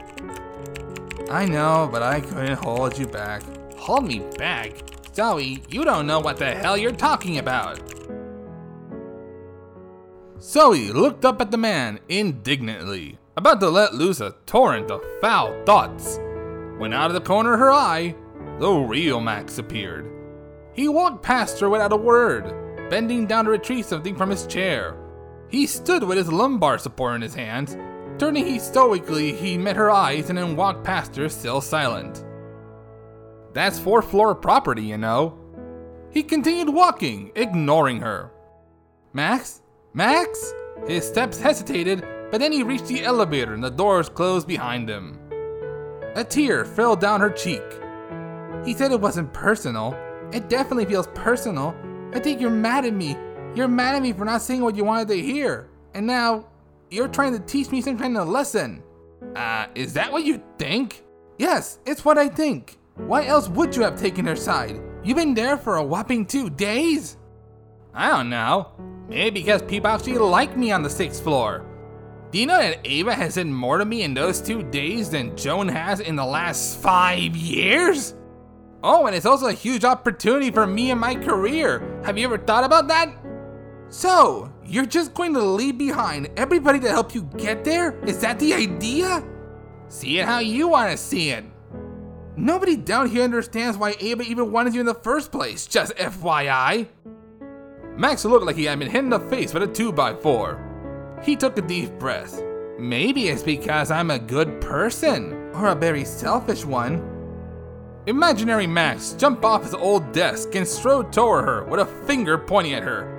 I 1.30 1.46
know, 1.46 1.89
but 1.92 2.03
I 2.03 2.22
couldn't 2.22 2.63
hold 2.63 2.98
you 2.98 3.08
back. 3.08 3.44
Hold 3.77 4.06
me 4.06 4.20
back? 4.38 4.74
Zoey, 5.13 5.63
you 5.72 5.84
don't 5.86 6.08
know 6.08 6.20
what 6.20 6.38
the 6.38 6.53
hell 6.53 6.77
you're 6.77 6.92
talking 6.92 7.38
about. 7.38 7.80
Zoey 10.38 10.94
looked 10.94 11.24
up 11.24 11.39
at 11.39 11.51
the 11.51 11.58
man 11.58 12.00
indignantly, 12.10 13.18
about 13.38 13.60
to 13.62 13.70
let 13.70 13.94
loose 13.94 14.20
a 14.20 14.36
torrent 14.46 14.92
of 14.92 15.01
foul 15.22 15.53
thoughts. 15.65 16.20
When 16.77 16.94
out 16.94 17.12
of 17.12 17.13
the 17.13 17.22
corner 17.22 17.53
of 17.53 17.60
her 17.60 17.72
eye, 17.72 18.15
the 18.60 18.72
real 18.72 19.22
Max 19.22 19.58
appeared. 19.58 20.10
He 20.74 20.88
walked 20.88 21.24
past 21.24 21.60
her 21.60 21.70
without 21.70 21.94
a 21.94 21.98
word, 21.98 22.89
bending 22.89 23.25
down 23.27 23.46
to 23.46 23.51
retrieve 23.51 23.86
something 23.86 24.15
from 24.15 24.30
his 24.30 24.48
chair. 24.48 24.98
He 25.50 25.68
stood 25.68 26.03
with 26.03 26.18
his 26.18 26.32
lumbar 26.32 26.77
support 26.77 27.15
in 27.15 27.22
his 27.22 27.36
hands. 27.36 27.77
Turning 28.24 28.58
stoically, 28.58 29.34
he 29.34 29.58
met 29.58 29.75
her 29.75 29.92
eyes 29.92 30.30
and 30.30 30.38
then 30.38 30.56
walked 30.56 30.86
past 30.86 31.13
her, 31.18 31.27
still 31.27 31.60
silent. 31.60 32.24
That's 33.51 33.77
fourth 33.77 34.10
floor 34.10 34.34
property, 34.34 34.84
you 34.84 34.98
know. 34.98 35.38
He 36.10 36.24
continued 36.24 36.74
walking, 36.74 37.34
ignoring 37.36 38.00
her. 38.00 38.32
Max? 39.12 39.62
Max? 39.94 40.53
His 40.88 41.06
steps 41.06 41.38
hesitated, 41.38 42.08
but 42.32 42.39
then 42.39 42.53
he 42.53 42.63
reached 42.63 42.88
the 42.88 43.03
elevator 43.03 43.53
and 43.53 43.62
the 43.62 43.70
doors 43.70 44.08
closed 44.08 44.48
behind 44.48 44.89
him. 44.89 45.20
A 46.15 46.24
tear 46.24 46.63
fell 46.63 46.96
down 46.96 47.20
her 47.20 47.30
cheek. 47.30 47.62
He 48.63 48.74
said 48.74 48.94
it 48.94 49.01
wasn't 49.01 49.34
personal. 49.34 49.98
It 50.32 50.48
definitely 50.48 50.86
feels 50.86 51.08
personal. 51.08 51.75
I 52.13 52.22
think 52.22 52.39
you're 52.39 52.50
mad 52.51 52.86
at 52.86 52.94
me. 52.94 53.18
You're 53.53 53.68
mad 53.68 53.96
at 53.96 54.01
me 54.01 54.13
for 54.13 54.24
not 54.24 54.42
saying 54.42 54.62
what 54.62 54.77
you 54.77 54.86
wanted 54.86 55.10
to 55.10 55.22
hear. 55.22 55.68
And 55.94 56.08
now, 56.08 56.46
you're 56.94 57.08
trying 57.08 57.34
to 57.34 57.40
teach 57.40 57.72
me 57.72 57.82
some 57.82 57.98
kind 57.98 58.18
of 58.18 58.28
lesson. 58.28 58.84
Uh, 59.36 59.66
is 59.74 59.94
that 59.94 60.12
what 60.12 60.24
you 60.24 60.42
think? 60.60 61.04
Yes, 61.40 61.80
it's 61.86 62.06
what 62.06 62.18
I 62.18 62.30
think. 62.30 62.78
Why 62.96 63.26
else 63.26 63.50
would 63.50 63.76
you 63.76 63.82
have 63.82 64.00
taken 64.00 64.26
her 64.26 64.36
side? 64.36 64.80
You've 65.04 65.18
been 65.18 65.34
there 65.34 65.58
for 65.58 65.78
a 65.78 65.84
whopping 65.84 66.26
two 66.26 66.50
days? 66.52 67.18
I 67.94 68.10
don't 68.10 68.30
know. 68.30 68.72
Maybe 69.10 69.42
because 69.42 69.64
people 69.64 69.90
actually 69.90 70.20
like 70.20 70.56
me 70.56 70.72
on 70.72 70.84
the 70.84 70.90
sixth 70.90 71.24
floor. 71.24 71.66
Do 72.32 72.40
you 72.40 72.46
know 72.46 72.58
that 72.58 72.80
Ava 72.84 73.14
has 73.14 73.36
said 73.36 73.48
more 73.48 73.80
to 73.80 73.86
me 73.86 74.04
in 74.04 74.14
those 74.14 74.40
two 74.42 74.64
days 74.64 75.10
than 75.10 75.36
Joan 75.36 75.68
has 75.68 76.00
in 76.00 76.16
the 76.16 76.26
last 76.26 76.80
five 76.80 77.36
years? 77.36 78.16
Oh, 78.84 79.08
and 79.08 79.16
it's 79.16 79.26
also 79.26 79.48
a 79.48 79.54
huge 79.54 79.84
opportunity 79.84 80.52
for 80.52 80.68
me 80.68 80.92
and 80.92 81.00
my 81.00 81.16
career. 81.16 82.02
Have 82.04 82.18
you 82.18 82.26
ever 82.26 82.38
thought 82.38 82.64
about 82.64 82.88
that? 82.90 83.23
So, 83.90 84.52
you're 84.66 84.86
just 84.86 85.13
going 85.13 85.34
to 85.34 85.42
leave 85.42 85.78
behind 85.78 86.30
everybody 86.36 86.80
to 86.80 86.90
help 86.90 87.13
you 87.13 87.24
get 87.38 87.63
there? 87.63 88.00
Is 88.06 88.20
that 88.22 88.40
the 88.40 88.54
idea? 88.54 89.24
See 89.88 90.20
it 90.20 90.25
how 90.25 90.40
you 90.40 90.68
want 90.68 90.92
to 90.92 90.98
see 90.98 91.30
it. 91.30 91.46
Nobody 92.36 92.75
down 92.75 93.10
here 93.10 93.24
understands 93.24 93.78
why 93.78 93.96
Ava 94.00 94.24
even 94.24 94.52
wanted 94.52 94.74
you 94.74 94.80
in 94.80 94.88
the 94.88 94.96
first 94.96 95.32
place, 95.32 95.68
just 95.68 95.96
FYI. 95.96 96.88
Max 97.96 98.25
looked 98.25 98.46
like 98.46 98.56
he 98.56 98.63
had 98.63 98.80
been 98.80 98.90
hit 98.90 99.04
in 99.04 99.10
the 99.10 99.20
face 99.20 99.54
with 99.54 99.62
a 99.62 99.68
2x4. 99.68 101.24
He 101.24 101.36
took 101.36 101.58
a 101.60 101.62
deep 101.62 101.92
breath. 102.00 102.42
Maybe 102.80 103.28
it's 103.28 103.44
because 103.44 103.92
I'm 103.92 104.10
a 104.10 104.18
good 104.18 104.60
person, 104.60 105.52
or 105.54 105.68
a 105.68 105.75
very 105.75 106.04
selfish 106.04 106.66
one. 106.66 107.08
Imaginary 108.08 108.66
Max 108.66 109.13
jumped 109.13 109.46
off 109.46 109.63
his 109.63 109.75
old 109.75 110.12
desk 110.12 110.56
and 110.56 110.68
strode 110.68 111.13
toward 111.13 111.46
her 111.46 111.66
with 111.66 111.80
a 111.82 111.86
finger 112.08 112.38
pointing 112.38 112.74
at 112.74 112.82
her. 112.82 113.12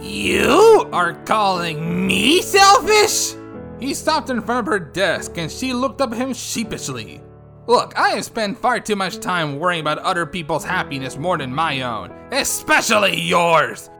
You 0.00 0.88
are 0.92 1.12
calling 1.24 2.06
me 2.06 2.40
selfish? 2.40 3.34
He 3.78 3.92
stopped 3.92 4.30
in 4.30 4.40
front 4.40 4.66
of 4.66 4.72
her 4.72 4.78
desk 4.78 5.36
and 5.36 5.50
she 5.50 5.72
looked 5.72 6.00
up 6.00 6.12
at 6.12 6.18
him 6.18 6.32
sheepishly. 6.32 7.20
Look, 7.66 7.92
I 7.96 8.10
have 8.10 8.24
spent 8.24 8.58
far 8.58 8.80
too 8.80 8.96
much 8.96 9.20
time 9.20 9.58
worrying 9.58 9.82
about 9.82 9.98
other 9.98 10.24
people's 10.24 10.64
happiness 10.64 11.18
more 11.18 11.36
than 11.36 11.54
my 11.54 11.82
own, 11.82 12.10
especially 12.32 13.20
yours. 13.20 13.90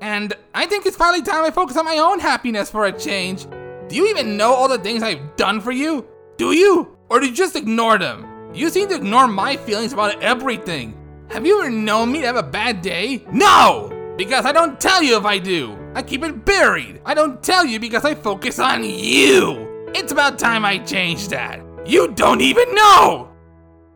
And 0.00 0.32
I 0.54 0.64
think 0.64 0.86
it's 0.86 0.96
finally 0.96 1.22
time 1.22 1.44
I 1.44 1.50
focus 1.50 1.76
on 1.76 1.84
my 1.84 1.98
own 1.98 2.20
happiness 2.20 2.70
for 2.70 2.86
a 2.86 2.98
change. 2.98 3.46
Do 3.88 3.96
you 3.96 4.08
even 4.08 4.38
know 4.38 4.54
all 4.54 4.68
the 4.68 4.78
things 4.78 5.02
I've 5.02 5.36
done 5.36 5.60
for 5.60 5.72
you? 5.72 6.06
Do 6.38 6.52
you? 6.52 6.96
Or 7.10 7.20
do 7.20 7.26
you 7.26 7.34
just 7.34 7.54
ignore 7.54 7.98
them? 7.98 8.26
You 8.54 8.70
seem 8.70 8.88
to 8.88 8.96
ignore 8.96 9.28
my 9.28 9.56
feelings 9.56 9.92
about 9.92 10.22
everything. 10.22 10.96
Have 11.28 11.44
you 11.44 11.60
ever 11.60 11.70
known 11.70 12.10
me 12.10 12.22
to 12.22 12.26
have 12.26 12.36
a 12.36 12.42
bad 12.42 12.80
day? 12.80 13.24
No! 13.30 13.99
Because 14.20 14.44
I 14.44 14.52
don't 14.52 14.78
tell 14.78 15.02
you 15.02 15.16
if 15.16 15.24
I 15.24 15.38
do. 15.38 15.78
I 15.94 16.02
keep 16.02 16.22
it 16.22 16.44
buried. 16.44 17.00
I 17.06 17.14
don't 17.14 17.42
tell 17.42 17.64
you 17.64 17.80
because 17.80 18.04
I 18.04 18.14
focus 18.14 18.58
on 18.58 18.84
you. 18.84 19.88
It's 19.94 20.12
about 20.12 20.38
time 20.38 20.62
I 20.62 20.76
changed 20.76 21.30
that. 21.30 21.64
You 21.86 22.12
don't 22.12 22.42
even 22.42 22.74
know! 22.74 23.32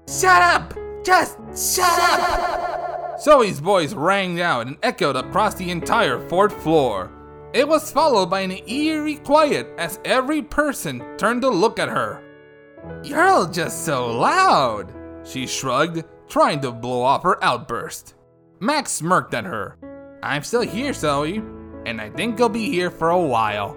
Shut 0.09 0.41
up! 0.41 0.73
Just 1.05 1.37
shut 1.77 1.99
up! 1.99 3.21
Zoey's 3.21 3.59
voice 3.59 3.93
rang 3.93 4.41
out 4.41 4.67
and 4.67 4.79
echoed 4.83 5.15
across 5.17 5.57
the 5.57 5.71
entire 5.71 6.27
fourth 6.31 6.55
floor. 6.63 7.11
It 7.53 7.69
was 7.69 7.93
followed 7.93 8.31
by 8.31 8.41
an 8.41 8.67
eerie 8.67 9.17
quiet 9.17 9.69
as 9.77 10.01
every 10.07 10.41
person 10.41 11.05
turned 11.19 11.43
to 11.43 11.51
look 11.51 11.79
at 11.79 11.91
her. 11.91 12.25
You're 13.03 13.29
all 13.29 13.47
just 13.47 13.85
so 13.85 14.11
loud, 14.11 14.91
she 15.23 15.47
shrugged, 15.47 16.03
trying 16.29 16.63
to 16.63 16.73
blow 16.73 17.03
off 17.03 17.25
her 17.25 17.45
outburst. 17.45 18.15
Max 18.59 18.91
smirked 18.91 19.35
at 19.35 19.45
her. 19.45 19.77
I'm 20.25 20.43
still 20.43 20.63
here, 20.63 20.93
Zoey, 20.93 21.39
and 21.87 22.01
I 22.01 22.09
think 22.11 22.41
I'll 22.41 22.49
be 22.49 22.71
here 22.71 22.91
for 22.91 23.11
a 23.11 23.21
while. 23.21 23.77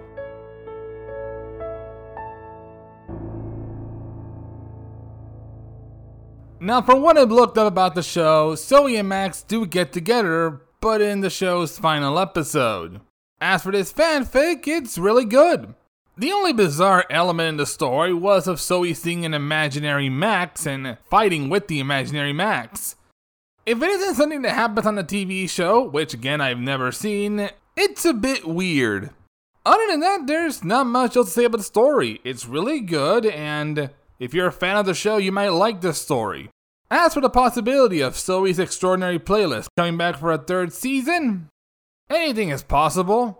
Now, 6.60 6.82
from 6.82 7.02
what 7.02 7.18
I've 7.18 7.32
looked 7.32 7.58
up 7.58 7.68
about 7.68 7.94
the 7.94 8.02
show, 8.02 8.54
Zoey 8.56 9.00
and 9.00 9.08
Max 9.08 9.44
do 9.44 9.66
get 9.66 9.94
together, 9.94 10.62
but 10.82 11.02
in 11.02 11.22
the 11.22 11.30
show's 11.30 11.78
final 11.78 12.18
episode. 12.18 13.02
As 13.40 13.62
for 13.62 13.72
this 13.72 13.94
fanfic, 13.94 14.68
it's 14.68 14.98
really 14.98 15.26
good. 15.26 15.76
The 16.18 16.32
only 16.32 16.52
bizarre 16.52 17.06
element 17.12 17.50
in 17.50 17.58
the 17.58 17.68
story 17.68 18.12
was 18.12 18.48
of 18.48 18.58
Zoey 18.58 18.96
seeing 18.96 19.24
an 19.24 19.36
imaginary 19.36 20.10
Max 20.10 20.66
and 20.66 20.98
fighting 21.10 21.48
with 21.48 21.68
the 21.68 21.80
imaginary 21.80 22.34
Max. 22.34 22.97
If 23.68 23.84
it 23.84 23.90
isn't 23.90 24.16
something 24.16 24.44
that 24.44 24.54
happens 24.54 24.88
on 24.88 24.96
the 24.96 25.04
TV 25.04 25.50
show, 25.50 25.84
which 25.84 26.14
again 26.14 26.40
I've 26.40 26.58
never 26.58 26.90
seen, 26.94 27.50
it's 27.76 28.06
a 28.06 28.14
bit 28.14 28.48
weird. 28.48 29.10
Other 29.66 29.86
than 29.90 30.00
that, 30.00 30.26
there's 30.26 30.64
not 30.64 30.88
much 30.88 31.18
else 31.18 31.28
to 31.28 31.34
say 31.34 31.44
about 31.44 31.58
the 31.58 31.64
story. 31.66 32.22
It's 32.24 32.48
really 32.48 32.80
good, 32.80 33.26
and 33.26 33.90
if 34.20 34.34
you're 34.34 34.48
a 34.48 34.54
fan 34.54 34.78
of 34.78 34.86
the 34.86 34.94
show, 34.94 35.18
you 35.18 35.34
might 35.34 35.50
like 35.50 35.82
this 35.82 36.02
story. 36.02 36.50
As 36.90 37.14
for 37.14 37.20
the 37.20 37.30
possibility 37.30 38.00
of 38.00 38.14
Zoey's 38.14 38.58
Extraordinary 38.58 39.20
Playlist 39.20 39.68
coming 39.76 39.98
back 39.98 40.16
for 40.16 40.32
a 40.32 40.38
third 40.38 40.72
season, 40.72 41.50
anything 42.10 42.48
is 42.48 42.64
possible. 42.64 43.38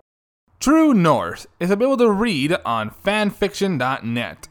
True 0.60 0.92
North 0.92 1.46
is 1.58 1.70
available 1.70 2.04
to 2.04 2.10
read 2.10 2.54
on 2.66 2.90
fanfiction.net. 2.90 4.48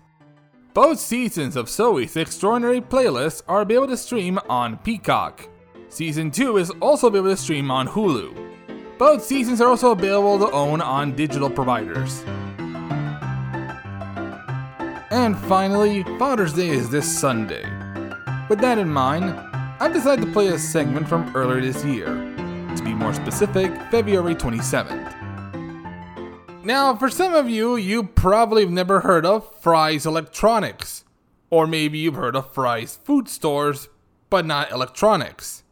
Both 0.73 0.99
seasons 0.99 1.55
of 1.55 1.67
Zoey's 1.67 2.17
Extraordinary 2.17 2.81
Playlist 2.81 3.43
are 3.47 3.61
available 3.61 3.89
to 3.89 3.97
stream 3.97 4.39
on 4.49 4.79
Peacock. 4.79 5.47
Season 5.97 6.29
2 6.29 6.57
is 6.57 6.69
also 6.79 7.07
available 7.07 7.31
to 7.31 7.37
stream 7.37 7.71
on 7.71 7.87
Hulu. 7.87 8.99
Both 8.99 9.23
seasons 9.23 9.59
are 9.59 9.67
also 9.67 9.93
available 9.93 10.37
to 10.37 10.51
own 10.51 10.79
on 10.79 11.15
digital 11.15 11.49
providers. 11.49 12.23
And 15.09 15.35
finally, 15.35 16.03
Father's 16.19 16.53
Day 16.53 16.69
is 16.69 16.91
this 16.91 17.19
Sunday. 17.19 17.63
With 18.47 18.59
that 18.59 18.77
in 18.77 18.87
mind, 18.87 19.23
I've 19.79 19.91
decided 19.91 20.23
to 20.23 20.31
play 20.31 20.49
a 20.49 20.59
segment 20.59 21.09
from 21.09 21.35
earlier 21.35 21.61
this 21.61 21.83
year. 21.83 22.05
To 22.75 22.81
be 22.83 22.93
more 22.93 23.15
specific, 23.15 23.71
February 23.89 24.35
27th. 24.35 25.15
Now, 26.63 26.95
for 26.95 27.09
some 27.09 27.33
of 27.33 27.49
you, 27.49 27.75
you 27.75 28.03
probably 28.03 28.61
have 28.61 28.71
never 28.71 28.99
heard 28.99 29.25
of 29.25 29.51
Fry's 29.63 30.05
Electronics. 30.05 31.05
Or 31.49 31.65
maybe 31.65 31.97
you've 31.97 32.13
heard 32.13 32.35
of 32.35 32.53
Fry's 32.53 32.99
Food 33.03 33.27
Stores, 33.27 33.89
but 34.29 34.45
not 34.45 34.71
electronics. 34.71 35.63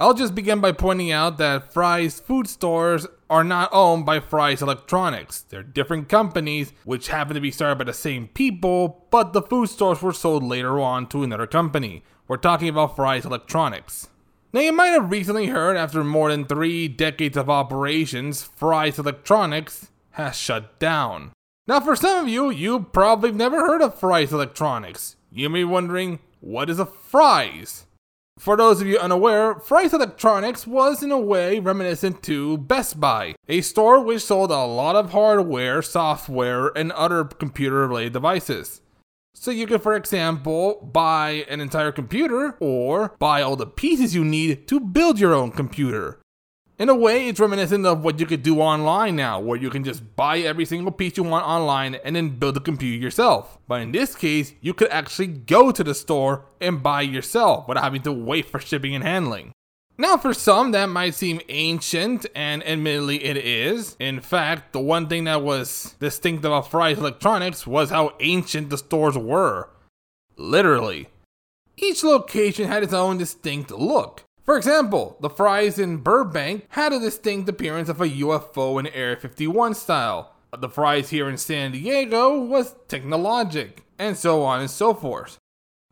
I'll 0.00 0.14
just 0.14 0.36
begin 0.36 0.60
by 0.60 0.70
pointing 0.70 1.10
out 1.10 1.38
that 1.38 1.72
Fry's 1.72 2.20
food 2.20 2.48
stores 2.48 3.08
are 3.28 3.42
not 3.42 3.68
owned 3.72 4.06
by 4.06 4.20
Fry's 4.20 4.62
Electronics. 4.62 5.40
They're 5.40 5.64
different 5.64 6.08
companies 6.08 6.72
which 6.84 7.08
happen 7.08 7.34
to 7.34 7.40
be 7.40 7.50
started 7.50 7.78
by 7.78 7.84
the 7.84 7.92
same 7.92 8.28
people, 8.28 9.08
but 9.10 9.32
the 9.32 9.42
food 9.42 9.70
stores 9.70 10.00
were 10.00 10.12
sold 10.12 10.44
later 10.44 10.78
on 10.78 11.08
to 11.08 11.24
another 11.24 11.48
company. 11.48 12.04
We're 12.28 12.36
talking 12.36 12.68
about 12.68 12.94
Fry's 12.94 13.26
Electronics. 13.26 14.06
Now, 14.52 14.60
you 14.60 14.72
might 14.72 14.90
have 14.90 15.10
recently 15.10 15.46
heard 15.46 15.76
after 15.76 16.04
more 16.04 16.30
than 16.30 16.44
three 16.44 16.86
decades 16.86 17.36
of 17.36 17.50
operations, 17.50 18.44
Fry's 18.44 19.00
Electronics 19.00 19.88
has 20.12 20.36
shut 20.36 20.78
down. 20.78 21.32
Now, 21.66 21.80
for 21.80 21.96
some 21.96 22.24
of 22.24 22.28
you, 22.28 22.50
you 22.50 22.84
probably 22.92 23.32
never 23.32 23.66
heard 23.66 23.82
of 23.82 23.98
Fry's 23.98 24.32
Electronics. 24.32 25.16
You 25.32 25.50
may 25.50 25.62
be 25.62 25.64
wondering, 25.64 26.20
what 26.38 26.70
is 26.70 26.78
a 26.78 26.86
Fry's? 26.86 27.84
For 28.38 28.56
those 28.56 28.80
of 28.80 28.86
you 28.86 28.98
unaware, 28.98 29.56
Fry's 29.56 29.92
Electronics 29.92 30.64
was 30.64 31.02
in 31.02 31.10
a 31.10 31.18
way 31.18 31.58
reminiscent 31.58 32.22
to 32.22 32.56
Best 32.56 33.00
Buy, 33.00 33.34
a 33.48 33.62
store 33.62 34.00
which 34.00 34.22
sold 34.22 34.52
a 34.52 34.64
lot 34.64 34.94
of 34.94 35.10
hardware, 35.10 35.82
software, 35.82 36.68
and 36.68 36.92
other 36.92 37.24
computer 37.24 37.88
related 37.88 38.12
devices. 38.12 38.80
So 39.34 39.50
you 39.50 39.66
could, 39.66 39.82
for 39.82 39.94
example, 39.94 40.88
buy 40.92 41.46
an 41.48 41.60
entire 41.60 41.90
computer 41.90 42.56
or 42.60 43.16
buy 43.18 43.42
all 43.42 43.56
the 43.56 43.66
pieces 43.66 44.14
you 44.14 44.24
need 44.24 44.68
to 44.68 44.78
build 44.78 45.18
your 45.18 45.34
own 45.34 45.50
computer. 45.50 46.20
In 46.78 46.88
a 46.88 46.94
way, 46.94 47.26
it's 47.26 47.40
reminiscent 47.40 47.84
of 47.86 48.04
what 48.04 48.20
you 48.20 48.26
could 48.26 48.44
do 48.44 48.60
online 48.60 49.16
now, 49.16 49.40
where 49.40 49.58
you 49.58 49.68
can 49.68 49.82
just 49.82 50.14
buy 50.14 50.38
every 50.38 50.64
single 50.64 50.92
piece 50.92 51.16
you 51.16 51.24
want 51.24 51.44
online 51.44 51.96
and 51.96 52.14
then 52.14 52.38
build 52.38 52.54
the 52.54 52.60
computer 52.60 53.02
yourself. 53.02 53.58
But 53.66 53.80
in 53.80 53.90
this 53.90 54.14
case, 54.14 54.54
you 54.60 54.74
could 54.74 54.88
actually 54.90 55.26
go 55.26 55.72
to 55.72 55.82
the 55.82 55.92
store 55.92 56.46
and 56.60 56.80
buy 56.80 57.02
yourself 57.02 57.66
without 57.66 57.82
having 57.82 58.02
to 58.02 58.12
wait 58.12 58.46
for 58.46 58.60
shipping 58.60 58.94
and 58.94 59.02
handling. 59.02 59.50
Now, 60.00 60.16
for 60.16 60.32
some, 60.32 60.70
that 60.70 60.86
might 60.86 61.16
seem 61.16 61.40
ancient, 61.48 62.26
and 62.32 62.64
admittedly 62.64 63.24
it 63.24 63.36
is. 63.36 63.96
In 63.98 64.20
fact, 64.20 64.72
the 64.72 64.78
one 64.78 65.08
thing 65.08 65.24
that 65.24 65.42
was 65.42 65.96
distinct 65.98 66.44
about 66.44 66.70
Fry's 66.70 66.98
Electronics 66.98 67.66
was 67.66 67.90
how 67.90 68.14
ancient 68.20 68.70
the 68.70 68.78
stores 68.78 69.18
were. 69.18 69.68
Literally. 70.36 71.08
Each 71.76 72.04
location 72.04 72.68
had 72.68 72.84
its 72.84 72.92
own 72.92 73.18
distinct 73.18 73.72
look. 73.72 74.22
For 74.48 74.56
example, 74.56 75.18
the 75.20 75.28
Fry's 75.28 75.78
in 75.78 75.98
Burbank 75.98 76.64
had 76.70 76.94
a 76.94 76.98
distinct 76.98 77.50
appearance 77.50 77.90
of 77.90 78.00
a 78.00 78.08
UFO 78.08 78.78
and 78.78 78.88
Area 78.94 79.14
51 79.14 79.74
style. 79.74 80.34
The 80.58 80.70
Fry's 80.70 81.10
here 81.10 81.28
in 81.28 81.36
San 81.36 81.72
Diego 81.72 82.40
was 82.40 82.74
technologic, 82.88 83.84
and 83.98 84.16
so 84.16 84.42
on 84.44 84.60
and 84.60 84.70
so 84.70 84.94
forth. 84.94 85.36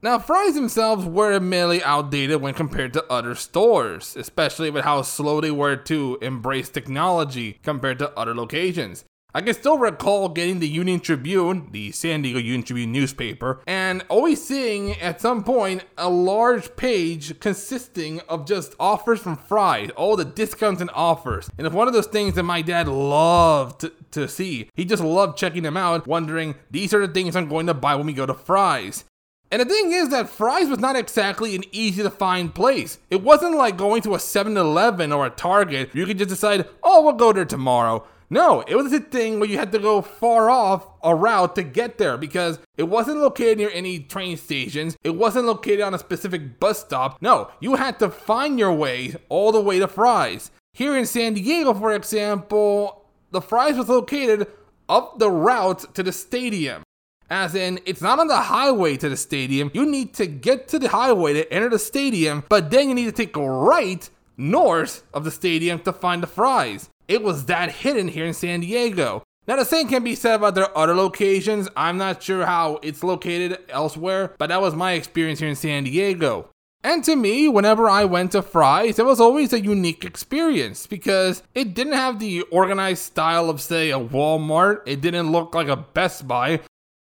Now, 0.00 0.18
Fry's 0.18 0.54
themselves 0.54 1.04
were 1.04 1.34
admittedly 1.34 1.84
outdated 1.84 2.40
when 2.40 2.54
compared 2.54 2.94
to 2.94 3.04
other 3.12 3.34
stores, 3.34 4.16
especially 4.16 4.70
with 4.70 4.84
how 4.84 5.02
slow 5.02 5.42
they 5.42 5.50
were 5.50 5.76
to 5.76 6.16
embrace 6.22 6.70
technology 6.70 7.58
compared 7.62 7.98
to 7.98 8.18
other 8.18 8.34
locations. 8.34 9.04
I 9.36 9.42
can 9.42 9.52
still 9.52 9.76
recall 9.76 10.30
getting 10.30 10.60
the 10.60 10.66
Union 10.66 10.98
Tribune, 10.98 11.68
the 11.70 11.92
San 11.92 12.22
Diego 12.22 12.38
Union 12.38 12.62
Tribune 12.62 12.90
newspaper, 12.90 13.60
and 13.66 14.02
always 14.08 14.42
seeing 14.42 14.92
at 14.92 15.20
some 15.20 15.44
point 15.44 15.84
a 15.98 16.08
large 16.08 16.74
page 16.74 17.38
consisting 17.38 18.20
of 18.30 18.46
just 18.46 18.74
offers 18.80 19.20
from 19.20 19.36
Fry's, 19.36 19.90
all 19.90 20.16
the 20.16 20.24
discounts 20.24 20.80
and 20.80 20.88
offers. 20.94 21.50
And 21.58 21.66
it's 21.66 21.76
one 21.76 21.86
of 21.86 21.92
those 21.92 22.06
things 22.06 22.32
that 22.36 22.44
my 22.44 22.62
dad 22.62 22.88
loved 22.88 23.82
to, 23.82 23.92
to 24.12 24.26
see. 24.26 24.70
He 24.72 24.86
just 24.86 25.04
loved 25.04 25.36
checking 25.36 25.64
them 25.64 25.76
out, 25.76 26.06
wondering, 26.06 26.54
these 26.70 26.94
are 26.94 27.06
the 27.06 27.12
things 27.12 27.36
I'm 27.36 27.50
going 27.50 27.66
to 27.66 27.74
buy 27.74 27.94
when 27.94 28.06
we 28.06 28.14
go 28.14 28.24
to 28.24 28.32
Fry's. 28.32 29.04
And 29.50 29.60
the 29.60 29.66
thing 29.66 29.92
is 29.92 30.08
that 30.08 30.30
Fry's 30.30 30.70
was 30.70 30.78
not 30.78 30.96
exactly 30.96 31.54
an 31.54 31.64
easy 31.72 32.02
to 32.02 32.08
find 32.08 32.54
place. 32.54 33.00
It 33.10 33.22
wasn't 33.22 33.58
like 33.58 33.76
going 33.76 34.00
to 34.02 34.14
a 34.14 34.18
7 34.18 34.56
Eleven 34.56 35.12
or 35.12 35.26
a 35.26 35.30
Target. 35.30 35.94
You 35.94 36.06
could 36.06 36.16
just 36.16 36.30
decide, 36.30 36.66
oh, 36.82 37.02
we'll 37.02 37.12
go 37.12 37.34
there 37.34 37.44
tomorrow. 37.44 38.06
No, 38.28 38.62
it 38.66 38.74
was 38.74 38.92
a 38.92 39.00
thing 39.00 39.38
where 39.38 39.48
you 39.48 39.58
had 39.58 39.72
to 39.72 39.78
go 39.78 40.02
far 40.02 40.50
off 40.50 40.86
a 41.02 41.14
route 41.14 41.54
to 41.54 41.62
get 41.62 41.98
there 41.98 42.16
because 42.16 42.58
it 42.76 42.84
wasn't 42.84 43.18
located 43.18 43.58
near 43.58 43.70
any 43.72 44.00
train 44.00 44.36
stations. 44.36 44.96
It 45.04 45.14
wasn't 45.14 45.46
located 45.46 45.82
on 45.82 45.94
a 45.94 45.98
specific 45.98 46.58
bus 46.58 46.80
stop. 46.80 47.18
No, 47.20 47.50
you 47.60 47.76
had 47.76 47.98
to 48.00 48.10
find 48.10 48.58
your 48.58 48.72
way 48.72 49.14
all 49.28 49.52
the 49.52 49.60
way 49.60 49.78
to 49.78 49.86
Fry's. 49.86 50.50
Here 50.72 50.96
in 50.96 51.06
San 51.06 51.34
Diego, 51.34 51.72
for 51.72 51.94
example, 51.94 53.06
the 53.30 53.40
Fry's 53.40 53.76
was 53.76 53.88
located 53.88 54.48
up 54.88 55.18
the 55.18 55.30
route 55.30 55.94
to 55.94 56.02
the 56.02 56.12
stadium. 56.12 56.82
As 57.28 57.54
in, 57.54 57.80
it's 57.86 58.02
not 58.02 58.20
on 58.20 58.28
the 58.28 58.36
highway 58.36 58.96
to 58.98 59.08
the 59.08 59.16
stadium. 59.16 59.70
You 59.74 59.84
need 59.84 60.14
to 60.14 60.26
get 60.26 60.68
to 60.68 60.78
the 60.78 60.88
highway 60.88 61.32
to 61.34 61.52
enter 61.52 61.68
the 61.68 61.78
stadium, 61.78 62.44
but 62.48 62.70
then 62.70 62.88
you 62.88 62.94
need 62.94 63.06
to 63.06 63.12
take 63.12 63.36
a 63.36 63.50
right 63.50 64.08
north 64.36 65.02
of 65.12 65.24
the 65.24 65.30
stadium 65.30 65.80
to 65.80 65.92
find 65.92 66.22
the 66.22 66.28
Fry's. 66.28 66.88
It 67.08 67.22
was 67.22 67.46
that 67.46 67.70
hidden 67.70 68.08
here 68.08 68.26
in 68.26 68.34
San 68.34 68.60
Diego. 68.60 69.22
Now, 69.46 69.56
the 69.56 69.64
same 69.64 69.88
can 69.88 70.02
be 70.02 70.16
said 70.16 70.34
about 70.34 70.56
their 70.56 70.76
other 70.76 70.94
locations. 70.94 71.68
I'm 71.76 71.98
not 71.98 72.20
sure 72.22 72.46
how 72.46 72.80
it's 72.82 73.04
located 73.04 73.58
elsewhere, 73.68 74.34
but 74.38 74.48
that 74.48 74.60
was 74.60 74.74
my 74.74 74.92
experience 74.92 75.38
here 75.38 75.48
in 75.48 75.54
San 75.54 75.84
Diego. 75.84 76.50
And 76.82 77.02
to 77.04 77.16
me, 77.16 77.48
whenever 77.48 77.88
I 77.88 78.04
went 78.04 78.32
to 78.32 78.42
Fry's, 78.42 78.98
it 78.98 79.06
was 79.06 79.20
always 79.20 79.52
a 79.52 79.60
unique 79.60 80.04
experience 80.04 80.86
because 80.86 81.42
it 81.54 81.74
didn't 81.74 81.94
have 81.94 82.18
the 82.18 82.42
organized 82.42 83.02
style 83.02 83.48
of, 83.48 83.60
say, 83.60 83.90
a 83.90 83.98
Walmart. 83.98 84.82
It 84.86 85.00
didn't 85.00 85.32
look 85.32 85.54
like 85.54 85.68
a 85.68 85.76
Best 85.76 86.26
Buy. 86.26 86.60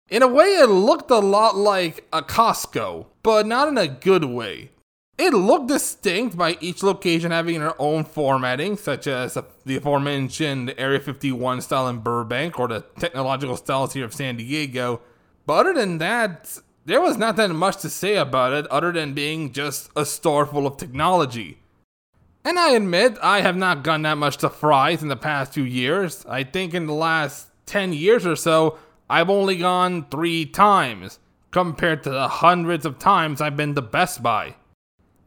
In 0.10 0.24
a 0.24 0.28
way, 0.28 0.56
it 0.56 0.70
looked 0.70 1.12
a 1.12 1.20
lot 1.20 1.56
like 1.56 2.08
a 2.12 2.22
Costco, 2.22 3.06
but 3.22 3.46
not 3.46 3.68
in 3.68 3.78
a 3.78 3.88
good 3.88 4.26
way. 4.26 4.72
It 5.20 5.34
looked 5.34 5.68
distinct 5.68 6.38
by 6.38 6.58
each 6.62 6.82
location 6.82 7.32
having 7.32 7.60
their 7.60 7.80
own 7.80 8.06
formatting, 8.06 8.78
such 8.78 9.06
as 9.06 9.38
the 9.66 9.76
aforementioned 9.76 10.74
Area 10.78 11.02
51 11.02 11.60
style 11.60 11.90
in 11.90 11.98
Burbank 11.98 12.58
or 12.58 12.70
the 12.70 12.86
technological 12.98 13.58
styles 13.58 13.92
here 13.92 14.06
of 14.06 14.14
San 14.14 14.38
Diego. 14.38 15.02
But 15.46 15.68
other 15.68 15.74
than 15.74 15.98
that, 15.98 16.58
there 16.86 17.02
was 17.02 17.18
not 17.18 17.36
that 17.36 17.50
much 17.50 17.82
to 17.82 17.90
say 17.90 18.16
about 18.16 18.54
it 18.54 18.66
other 18.68 18.94
than 18.94 19.14
being 19.14 19.52
just 19.52 19.90
a 19.94 20.06
store 20.06 20.46
full 20.46 20.66
of 20.66 20.78
technology. 20.78 21.60
And 22.46 22.58
I 22.58 22.72
admit, 22.72 23.18
I 23.22 23.42
have 23.42 23.58
not 23.58 23.84
gone 23.84 24.04
that 24.04 24.18
much 24.18 24.38
to 24.38 24.50
Fry's 24.50 25.02
in 25.02 25.10
the 25.10 25.18
past 25.18 25.54
few 25.54 25.66
years. 25.66 26.26
I 26.28 26.46
think 26.46 26.74
in 26.74 26.88
the 26.88 26.94
last 26.94 27.50
10 27.66 27.92
years 27.92 28.26
or 28.26 28.38
so, 28.38 28.80
I've 29.10 29.30
only 29.30 29.58
gone 29.58 30.06
three 30.10 30.46
times, 30.46 31.20
compared 31.52 32.04
to 32.04 32.10
the 32.10 32.30
hundreds 32.30 32.86
of 32.86 33.00
times 33.00 33.42
I've 33.42 33.58
been 33.58 33.76
to 33.76 33.82
Best 33.82 34.24
Buy. 34.24 34.56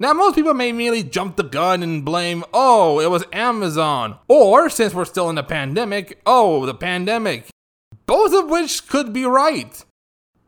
Now, 0.02 0.12
most 0.14 0.34
people 0.34 0.52
may 0.52 0.70
immediately 0.70 1.04
jump 1.04 1.36
the 1.36 1.44
gun 1.44 1.80
and 1.80 2.04
blame, 2.04 2.42
oh, 2.52 2.98
it 2.98 3.08
was 3.08 3.24
Amazon. 3.32 4.18
Or, 4.26 4.68
since 4.68 4.92
we're 4.92 5.04
still 5.04 5.30
in 5.30 5.36
the 5.36 5.44
pandemic, 5.44 6.20
oh, 6.26 6.66
the 6.66 6.74
pandemic. 6.74 7.46
Both 8.04 8.34
of 8.34 8.50
which 8.50 8.88
could 8.88 9.12
be 9.12 9.24
right. 9.24 9.84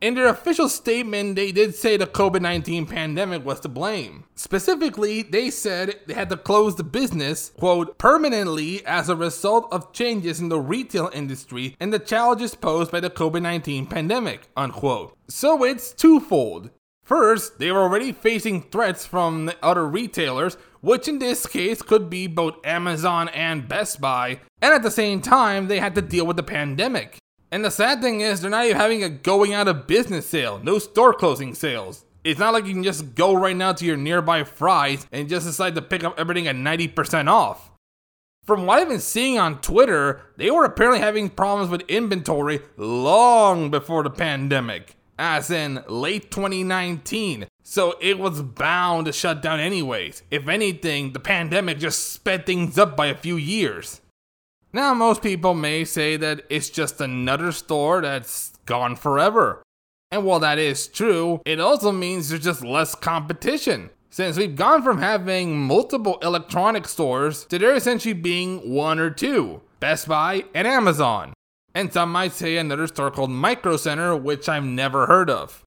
In 0.01 0.17
their 0.17 0.27
official 0.27 0.69
statement, 0.69 1.37
they 1.37 1.53
did 1.53 1.77
say 1.77 1.97
the 1.97 2.05
COVID 2.05 2.43
19 2.43 2.87
pandemic 2.87 3.45
was 3.45 3.61
to 3.61 3.69
blame. 3.69 4.25
Specifically, 4.35 5.23
they 5.23 5.51
said 5.51 6.01
they 6.09 6.14
had 6.14 6.31
to 6.31 6.37
close 6.37 6.75
the 6.75 6.83
business, 6.83 7.53
quote, 7.57 7.97
permanently 7.97 8.85
as 8.85 9.09
a 9.09 9.14
result 9.14 9.69
of 9.71 9.93
changes 9.93 10.40
in 10.40 10.49
the 10.49 10.59
retail 10.59 11.11
industry 11.14 11.77
and 11.79 11.93
the 11.93 12.01
challenges 12.01 12.57
posed 12.57 12.90
by 12.90 12.99
the 12.99 13.09
COVID 13.09 13.43
19 13.43 13.87
pandemic, 13.87 14.49
unquote. 14.57 15.17
So 15.29 15.62
it's 15.62 15.93
twofold. 15.93 16.71
First, 17.05 17.59
they 17.59 17.71
were 17.71 17.83
already 17.83 18.12
facing 18.12 18.62
threats 18.62 19.05
from 19.05 19.53
other 19.62 19.87
retailers, 19.87 20.57
which 20.81 21.07
in 21.07 21.19
this 21.19 21.47
case 21.47 21.83
could 21.83 22.09
be 22.09 22.27
both 22.27 22.64
Amazon 22.64 23.29
and 23.29 23.69
Best 23.69 24.01
Buy, 24.01 24.40
and 24.62 24.73
at 24.73 24.83
the 24.83 24.90
same 24.90 25.21
time, 25.21 25.69
they 25.69 25.81
had 25.81 25.95
to 25.97 26.03
deal 26.03 26.27
with 26.27 26.37
the 26.37 26.43
pandemic. 26.43 27.19
And 27.53 27.62
the 27.62 27.71
sad 27.71 28.01
thing 28.01 28.23
is, 28.23 28.40
they're 28.40 28.51
not 28.51 28.64
even 28.64 28.79
having 28.79 29.05
a 29.05 29.11
going 29.11 29.53
out 29.53 29.69
of 29.69 29.87
business 29.87 30.27
sale, 30.27 30.59
no 30.62 30.79
store 30.79 31.12
closing 31.12 31.55
sales. 31.55 32.07
It's 32.25 32.40
not 32.40 32.55
like 32.55 32.64
you 32.64 32.73
can 32.73 32.83
just 32.83 33.14
go 33.14 33.35
right 33.35 33.55
now 33.55 33.75
to 33.75 33.85
your 33.85 33.99
nearby 33.99 34.45
Fry's 34.45 35.07
and 35.12 35.29
just 35.29 35.47
decide 35.47 35.75
to 35.75 35.83
pick 35.83 36.05
up 36.05 36.19
everything 36.19 36.49
at 36.49 36.57
90% 36.57 37.29
off. 37.29 37.71
From 38.47 38.64
what 38.64 38.79
I've 38.79 38.88
been 38.88 38.99
seeing 38.99 39.38
on 39.38 39.61
Twitter, 39.61 40.23
they 40.38 40.51
were 40.51 40.64
apparently 40.64 41.01
having 41.01 41.29
problems 41.29 41.71
with 41.71 41.83
inventory 41.83 42.61
long 42.79 43.71
before 43.71 44.03
the 44.03 44.11
pandemic 44.11 44.97
as 45.18 45.50
in 45.50 45.85
late 45.88 46.31
2019. 46.31 47.46
So 47.62 47.96
it 48.00 48.18
was 48.18 48.42
bound 48.42 49.07
to 49.07 49.12
shut 49.12 49.42
down 49.42 49.61
anyways. 49.61 50.22
If 50.31 50.48
anything, 50.48 51.12
the 51.12 51.20
pandemic 51.20 51.79
just 51.79 52.12
sped 52.12 52.46
things 52.46 52.79
up 52.79 52.96
by 52.96 53.07
a 53.07 53.16
few 53.16 53.37
years. 53.37 54.00
Now, 54.72 54.92
most 54.92 55.22
people 55.22 55.55
may 55.55 55.85
say 55.85 56.16
that 56.16 56.44
it's 56.50 56.68
just 56.68 57.00
another 57.00 57.53
store 57.53 58.03
that's 58.03 58.59
gone 58.66 58.96
forever. 58.96 59.62
And 60.11 60.24
while 60.24 60.40
that 60.40 60.59
is 60.59 60.88
true, 60.88 61.40
it 61.44 61.61
also 61.61 61.92
means 61.92 62.29
there's 62.29 62.44
just 62.44 62.64
less 62.64 62.94
competition. 62.94 63.90
Since 64.11 64.37
we've 64.37 64.55
gone 64.55 64.83
from 64.83 64.98
having 64.98 65.59
multiple 65.59 66.18
electronic 66.22 66.87
stores 66.87 67.46
to 67.46 67.59
there 67.59 67.74
essentially 67.74 68.14
being 68.14 68.72
one 68.72 69.00
or 69.00 69.11
two 69.11 69.61
Best 69.81 70.07
Buy 70.07 70.44
and 70.55 70.68
Amazon 70.68 71.34
and 71.74 71.92
some 71.92 72.12
might 72.12 72.32
say 72.32 72.56
another 72.56 72.87
store 72.87 73.10
called 73.10 73.30
Micro 73.30 73.76
Center, 73.76 74.16
which 74.16 74.48
I've 74.48 74.64
never 74.64 75.06
heard 75.06 75.28
of. 75.28 75.64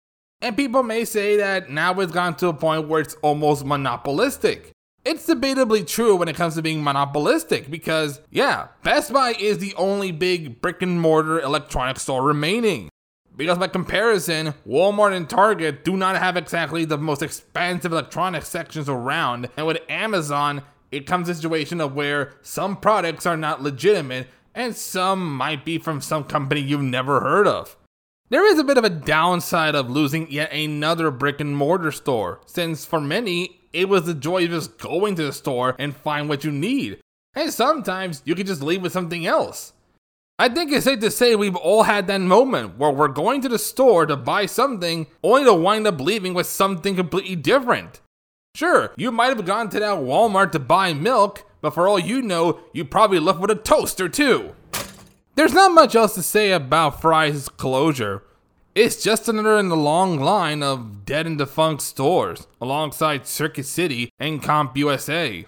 And 0.41 0.57
people 0.57 0.81
may 0.81 1.05
say 1.05 1.37
that 1.37 1.69
now 1.69 1.99
it's 1.99 2.11
gone 2.11 2.35
to 2.37 2.47
a 2.47 2.53
point 2.53 2.87
where 2.87 3.01
it's 3.01 3.13
almost 3.21 3.63
monopolistic. 3.63 4.71
It's 5.05 5.27
debatably 5.27 5.85
true 5.85 6.15
when 6.15 6.27
it 6.27 6.35
comes 6.35 6.55
to 6.55 6.61
being 6.61 6.83
monopolistic 6.83 7.69
because, 7.69 8.21
yeah, 8.31 8.67
Best 8.83 9.13
Buy 9.13 9.33
is 9.39 9.59
the 9.59 9.73
only 9.75 10.11
big 10.11 10.61
brick 10.61 10.81
and 10.81 10.99
mortar 10.99 11.39
electronics 11.39 12.03
store 12.03 12.23
remaining. 12.23 12.89
Because 13.35 13.57
by 13.57 13.67
comparison, 13.67 14.53
Walmart 14.67 15.15
and 15.15 15.29
Target 15.29 15.83
do 15.83 15.95
not 15.95 16.17
have 16.17 16.37
exactly 16.37 16.85
the 16.85 16.97
most 16.97 17.23
expansive 17.23 17.91
electronics 17.91 18.49
sections 18.49 18.89
around, 18.89 19.49
and 19.57 19.65
with 19.65 19.79
Amazon, 19.89 20.63
it 20.91 21.07
comes 21.07 21.29
a 21.29 21.35
situation 21.35 21.79
of 21.79 21.95
where 21.95 22.33
some 22.41 22.75
products 22.75 23.25
are 23.25 23.37
not 23.37 23.63
legitimate 23.63 24.27
and 24.53 24.75
some 24.75 25.35
might 25.35 25.65
be 25.65 25.77
from 25.77 26.01
some 26.01 26.23
company 26.23 26.61
you've 26.61 26.81
never 26.81 27.19
heard 27.21 27.47
of. 27.47 27.77
There 28.29 28.45
is 28.45 28.59
a 28.59 28.63
bit 28.63 28.77
of 28.77 28.85
a 28.85 28.89
downside 28.89 29.75
of 29.75 29.89
losing 29.89 30.31
yet 30.31 30.53
another 30.53 31.11
brick 31.11 31.41
and 31.41 31.55
mortar 31.55 31.91
store, 31.91 32.39
since 32.45 32.85
for 32.85 33.01
many, 33.01 33.61
it 33.73 33.89
was 33.89 34.05
the 34.05 34.13
joy 34.13 34.45
of 34.45 34.51
just 34.51 34.77
going 34.77 35.15
to 35.15 35.23
the 35.23 35.33
store 35.33 35.75
and 35.77 35.95
find 35.95 36.29
what 36.29 36.43
you 36.43 36.51
need. 36.51 36.99
And 37.33 37.51
sometimes 37.51 38.21
you 38.25 38.35
can 38.35 38.45
just 38.45 38.61
leave 38.61 38.81
with 38.81 38.93
something 38.93 39.25
else. 39.25 39.73
I 40.39 40.49
think 40.49 40.71
it's 40.71 40.85
safe 40.85 40.99
to 41.01 41.11
say 41.11 41.35
we've 41.35 41.55
all 41.55 41.83
had 41.83 42.07
that 42.07 42.21
moment 42.21 42.77
where 42.77 42.89
we're 42.89 43.07
going 43.09 43.41
to 43.41 43.49
the 43.49 43.59
store 43.59 44.05
to 44.05 44.17
buy 44.17 44.47
something 44.47 45.07
only 45.23 45.43
to 45.43 45.53
wind 45.53 45.85
up 45.85 46.01
leaving 46.01 46.33
with 46.33 46.47
something 46.47 46.95
completely 46.95 47.35
different. 47.35 48.01
Sure, 48.55 48.91
you 48.97 49.11
might 49.11 49.35
have 49.35 49.45
gone 49.45 49.69
to 49.69 49.79
that 49.79 49.99
Walmart 49.99 50.51
to 50.53 50.59
buy 50.59 50.93
milk, 50.93 51.45
but 51.61 51.73
for 51.73 51.87
all 51.87 51.99
you 51.99 52.21
know, 52.21 52.59
you 52.73 52.83
probably 52.83 53.19
left 53.19 53.39
with 53.39 53.51
a 53.51 53.55
toaster 53.55 54.09
too. 54.09 54.55
There's 55.35 55.53
not 55.53 55.73
much 55.73 55.95
else 55.95 56.13
to 56.15 56.23
say 56.23 56.51
about 56.51 57.01
Fry's 57.01 57.47
closure. 57.47 58.23
It's 58.73 59.03
just 59.03 59.27
another 59.27 59.57
in 59.57 59.69
the 59.69 59.77
long 59.77 60.19
line 60.19 60.63
of 60.63 61.05
dead 61.05 61.25
and 61.25 61.37
defunct 61.37 61.81
stores, 61.81 62.47
alongside 62.61 63.27
Circuit 63.27 63.65
City 63.65 64.09
and 64.19 64.41
CompUSA. 64.41 65.45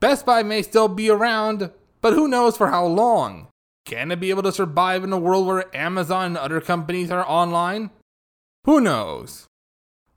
Best 0.00 0.26
Buy 0.26 0.42
may 0.42 0.62
still 0.62 0.88
be 0.88 1.10
around, 1.10 1.70
but 2.00 2.12
who 2.12 2.26
knows 2.26 2.56
for 2.56 2.68
how 2.68 2.86
long? 2.86 3.48
Can 3.84 4.10
it 4.10 4.20
be 4.20 4.30
able 4.30 4.42
to 4.44 4.52
survive 4.52 5.04
in 5.04 5.12
a 5.12 5.18
world 5.18 5.46
where 5.46 5.76
Amazon 5.76 6.26
and 6.26 6.36
other 6.36 6.60
companies 6.60 7.10
are 7.10 7.26
online? 7.26 7.90
Who 8.64 8.80
knows? 8.80 9.46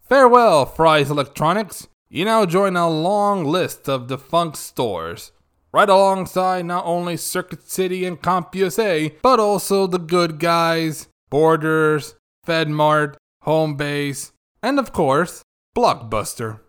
Farewell, 0.07 0.65
Fry's 0.65 1.09
Electronics. 1.09 1.87
You 2.13 2.25
now 2.25 2.45
join 2.45 2.77
a 2.77 2.87
long 2.87 3.43
list 3.43 3.89
of 3.89 4.05
defunct 4.05 4.57
stores, 4.57 5.31
right 5.71 5.89
alongside 5.89 6.63
not 6.63 6.85
only 6.85 7.17
Circuit 7.17 7.67
City 7.67 8.05
and 8.05 8.21
CompUSA, 8.21 9.15
but 9.23 9.39
also 9.39 9.87
The 9.87 9.97
Good 9.97 10.37
Guys, 10.37 11.07
Borders, 11.31 12.13
FedMart, 12.45 13.15
Homebase, 13.47 14.31
and 14.61 14.77
of 14.77 14.93
course, 14.93 15.41
Blockbuster. 15.75 16.59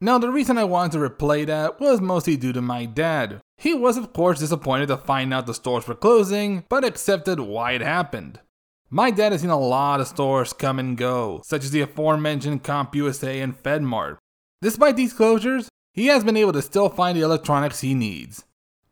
Now, 0.00 0.16
the 0.16 0.30
reason 0.30 0.56
I 0.56 0.64
wanted 0.64 0.92
to 0.92 1.06
replay 1.06 1.44
that 1.44 1.78
was 1.78 2.00
mostly 2.00 2.38
due 2.38 2.54
to 2.54 2.62
my 2.62 2.86
dad. 2.86 3.42
He 3.58 3.74
was, 3.74 3.98
of 3.98 4.14
course, 4.14 4.38
disappointed 4.38 4.86
to 4.86 4.96
find 4.96 5.34
out 5.34 5.44
the 5.44 5.52
stores 5.52 5.86
were 5.86 5.94
closing, 5.94 6.64
but 6.70 6.82
accepted 6.82 7.40
why 7.40 7.72
it 7.72 7.82
happened. 7.82 8.40
My 8.88 9.10
dad 9.10 9.32
has 9.32 9.42
seen 9.42 9.50
a 9.50 9.60
lot 9.60 10.00
of 10.00 10.08
stores 10.08 10.54
come 10.54 10.78
and 10.78 10.96
go, 10.96 11.42
such 11.44 11.62
as 11.62 11.72
the 11.72 11.82
aforementioned 11.82 12.64
CompUSA 12.64 13.42
and 13.42 13.62
FedMart. 13.62 14.16
Despite 14.62 14.96
these 14.96 15.12
closures, 15.12 15.68
he 15.92 16.06
has 16.06 16.24
been 16.24 16.36
able 16.36 16.54
to 16.54 16.62
still 16.62 16.88
find 16.88 17.16
the 17.16 17.22
electronics 17.22 17.82
he 17.82 17.92
needs, 17.92 18.44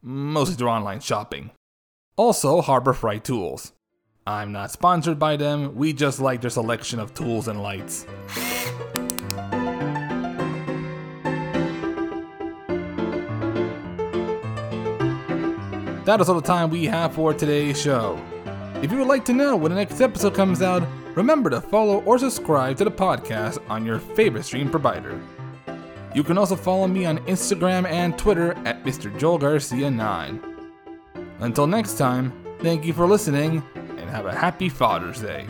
mostly 0.03 0.57
through 0.57 0.69
online 0.69 1.01
shopping. 1.01 1.53
Also, 2.17 2.61
Harbor 2.61 2.93
Freight 2.93 3.25
Tools. 3.25 3.73
I'm 4.27 4.53
not 4.53 4.73
sponsored 4.73 5.19
by 5.19 5.37
them, 5.37 5.75
we 5.75 5.95
just 5.95 6.21
like 6.21 6.43
their 6.43 6.51
selection 6.51 6.99
of 6.99 7.15
tools 7.15 7.49
and 7.49 7.63
lights. 7.63 8.05
That 16.05 16.19
is 16.21 16.29
all 16.29 16.35
the 16.35 16.43
time 16.47 16.69
we 16.69 16.85
have 16.85 17.15
for 17.15 17.33
today's 17.33 17.81
show. 17.81 18.23
If 18.83 18.93
you 18.93 18.99
would 18.99 19.09
like 19.09 19.25
to 19.25 19.33
know 19.33 19.57
when 19.57 19.73
the 19.73 19.77
next 19.77 20.03
episode 20.03 20.35
comes 20.35 20.61
out, 20.61 20.87
remember 21.15 21.49
to 21.49 21.63
follow 21.63 22.03
or 22.03 22.19
subscribe 22.19 22.77
to 22.77 22.85
the 22.85 22.91
podcast 22.91 23.59
on 23.71 23.87
your 23.87 23.99
favorite 23.99 24.45
stream 24.45 24.71
provider. 24.71 25.19
You 26.15 26.23
can 26.23 26.39
also 26.39 26.55
follow 26.55 26.87
me 26.87 27.05
on 27.07 27.19
Instagram 27.27 27.87
and 27.87 28.17
Twitter 28.17 28.53
at 28.65 28.85
Mr. 28.85 29.17
Joel 29.19 29.39
Garcia 29.39 29.91
9. 29.91 30.41
Until 31.41 31.67
next 31.67 31.99
time, 31.99 32.33
thank 32.61 32.85
you 32.85 32.93
for 32.93 33.07
listening 33.07 33.65
and 33.75 34.09
have 34.09 34.27
a 34.27 34.35
happy 34.35 34.69
Father's 34.69 35.21
Day. 35.21 35.45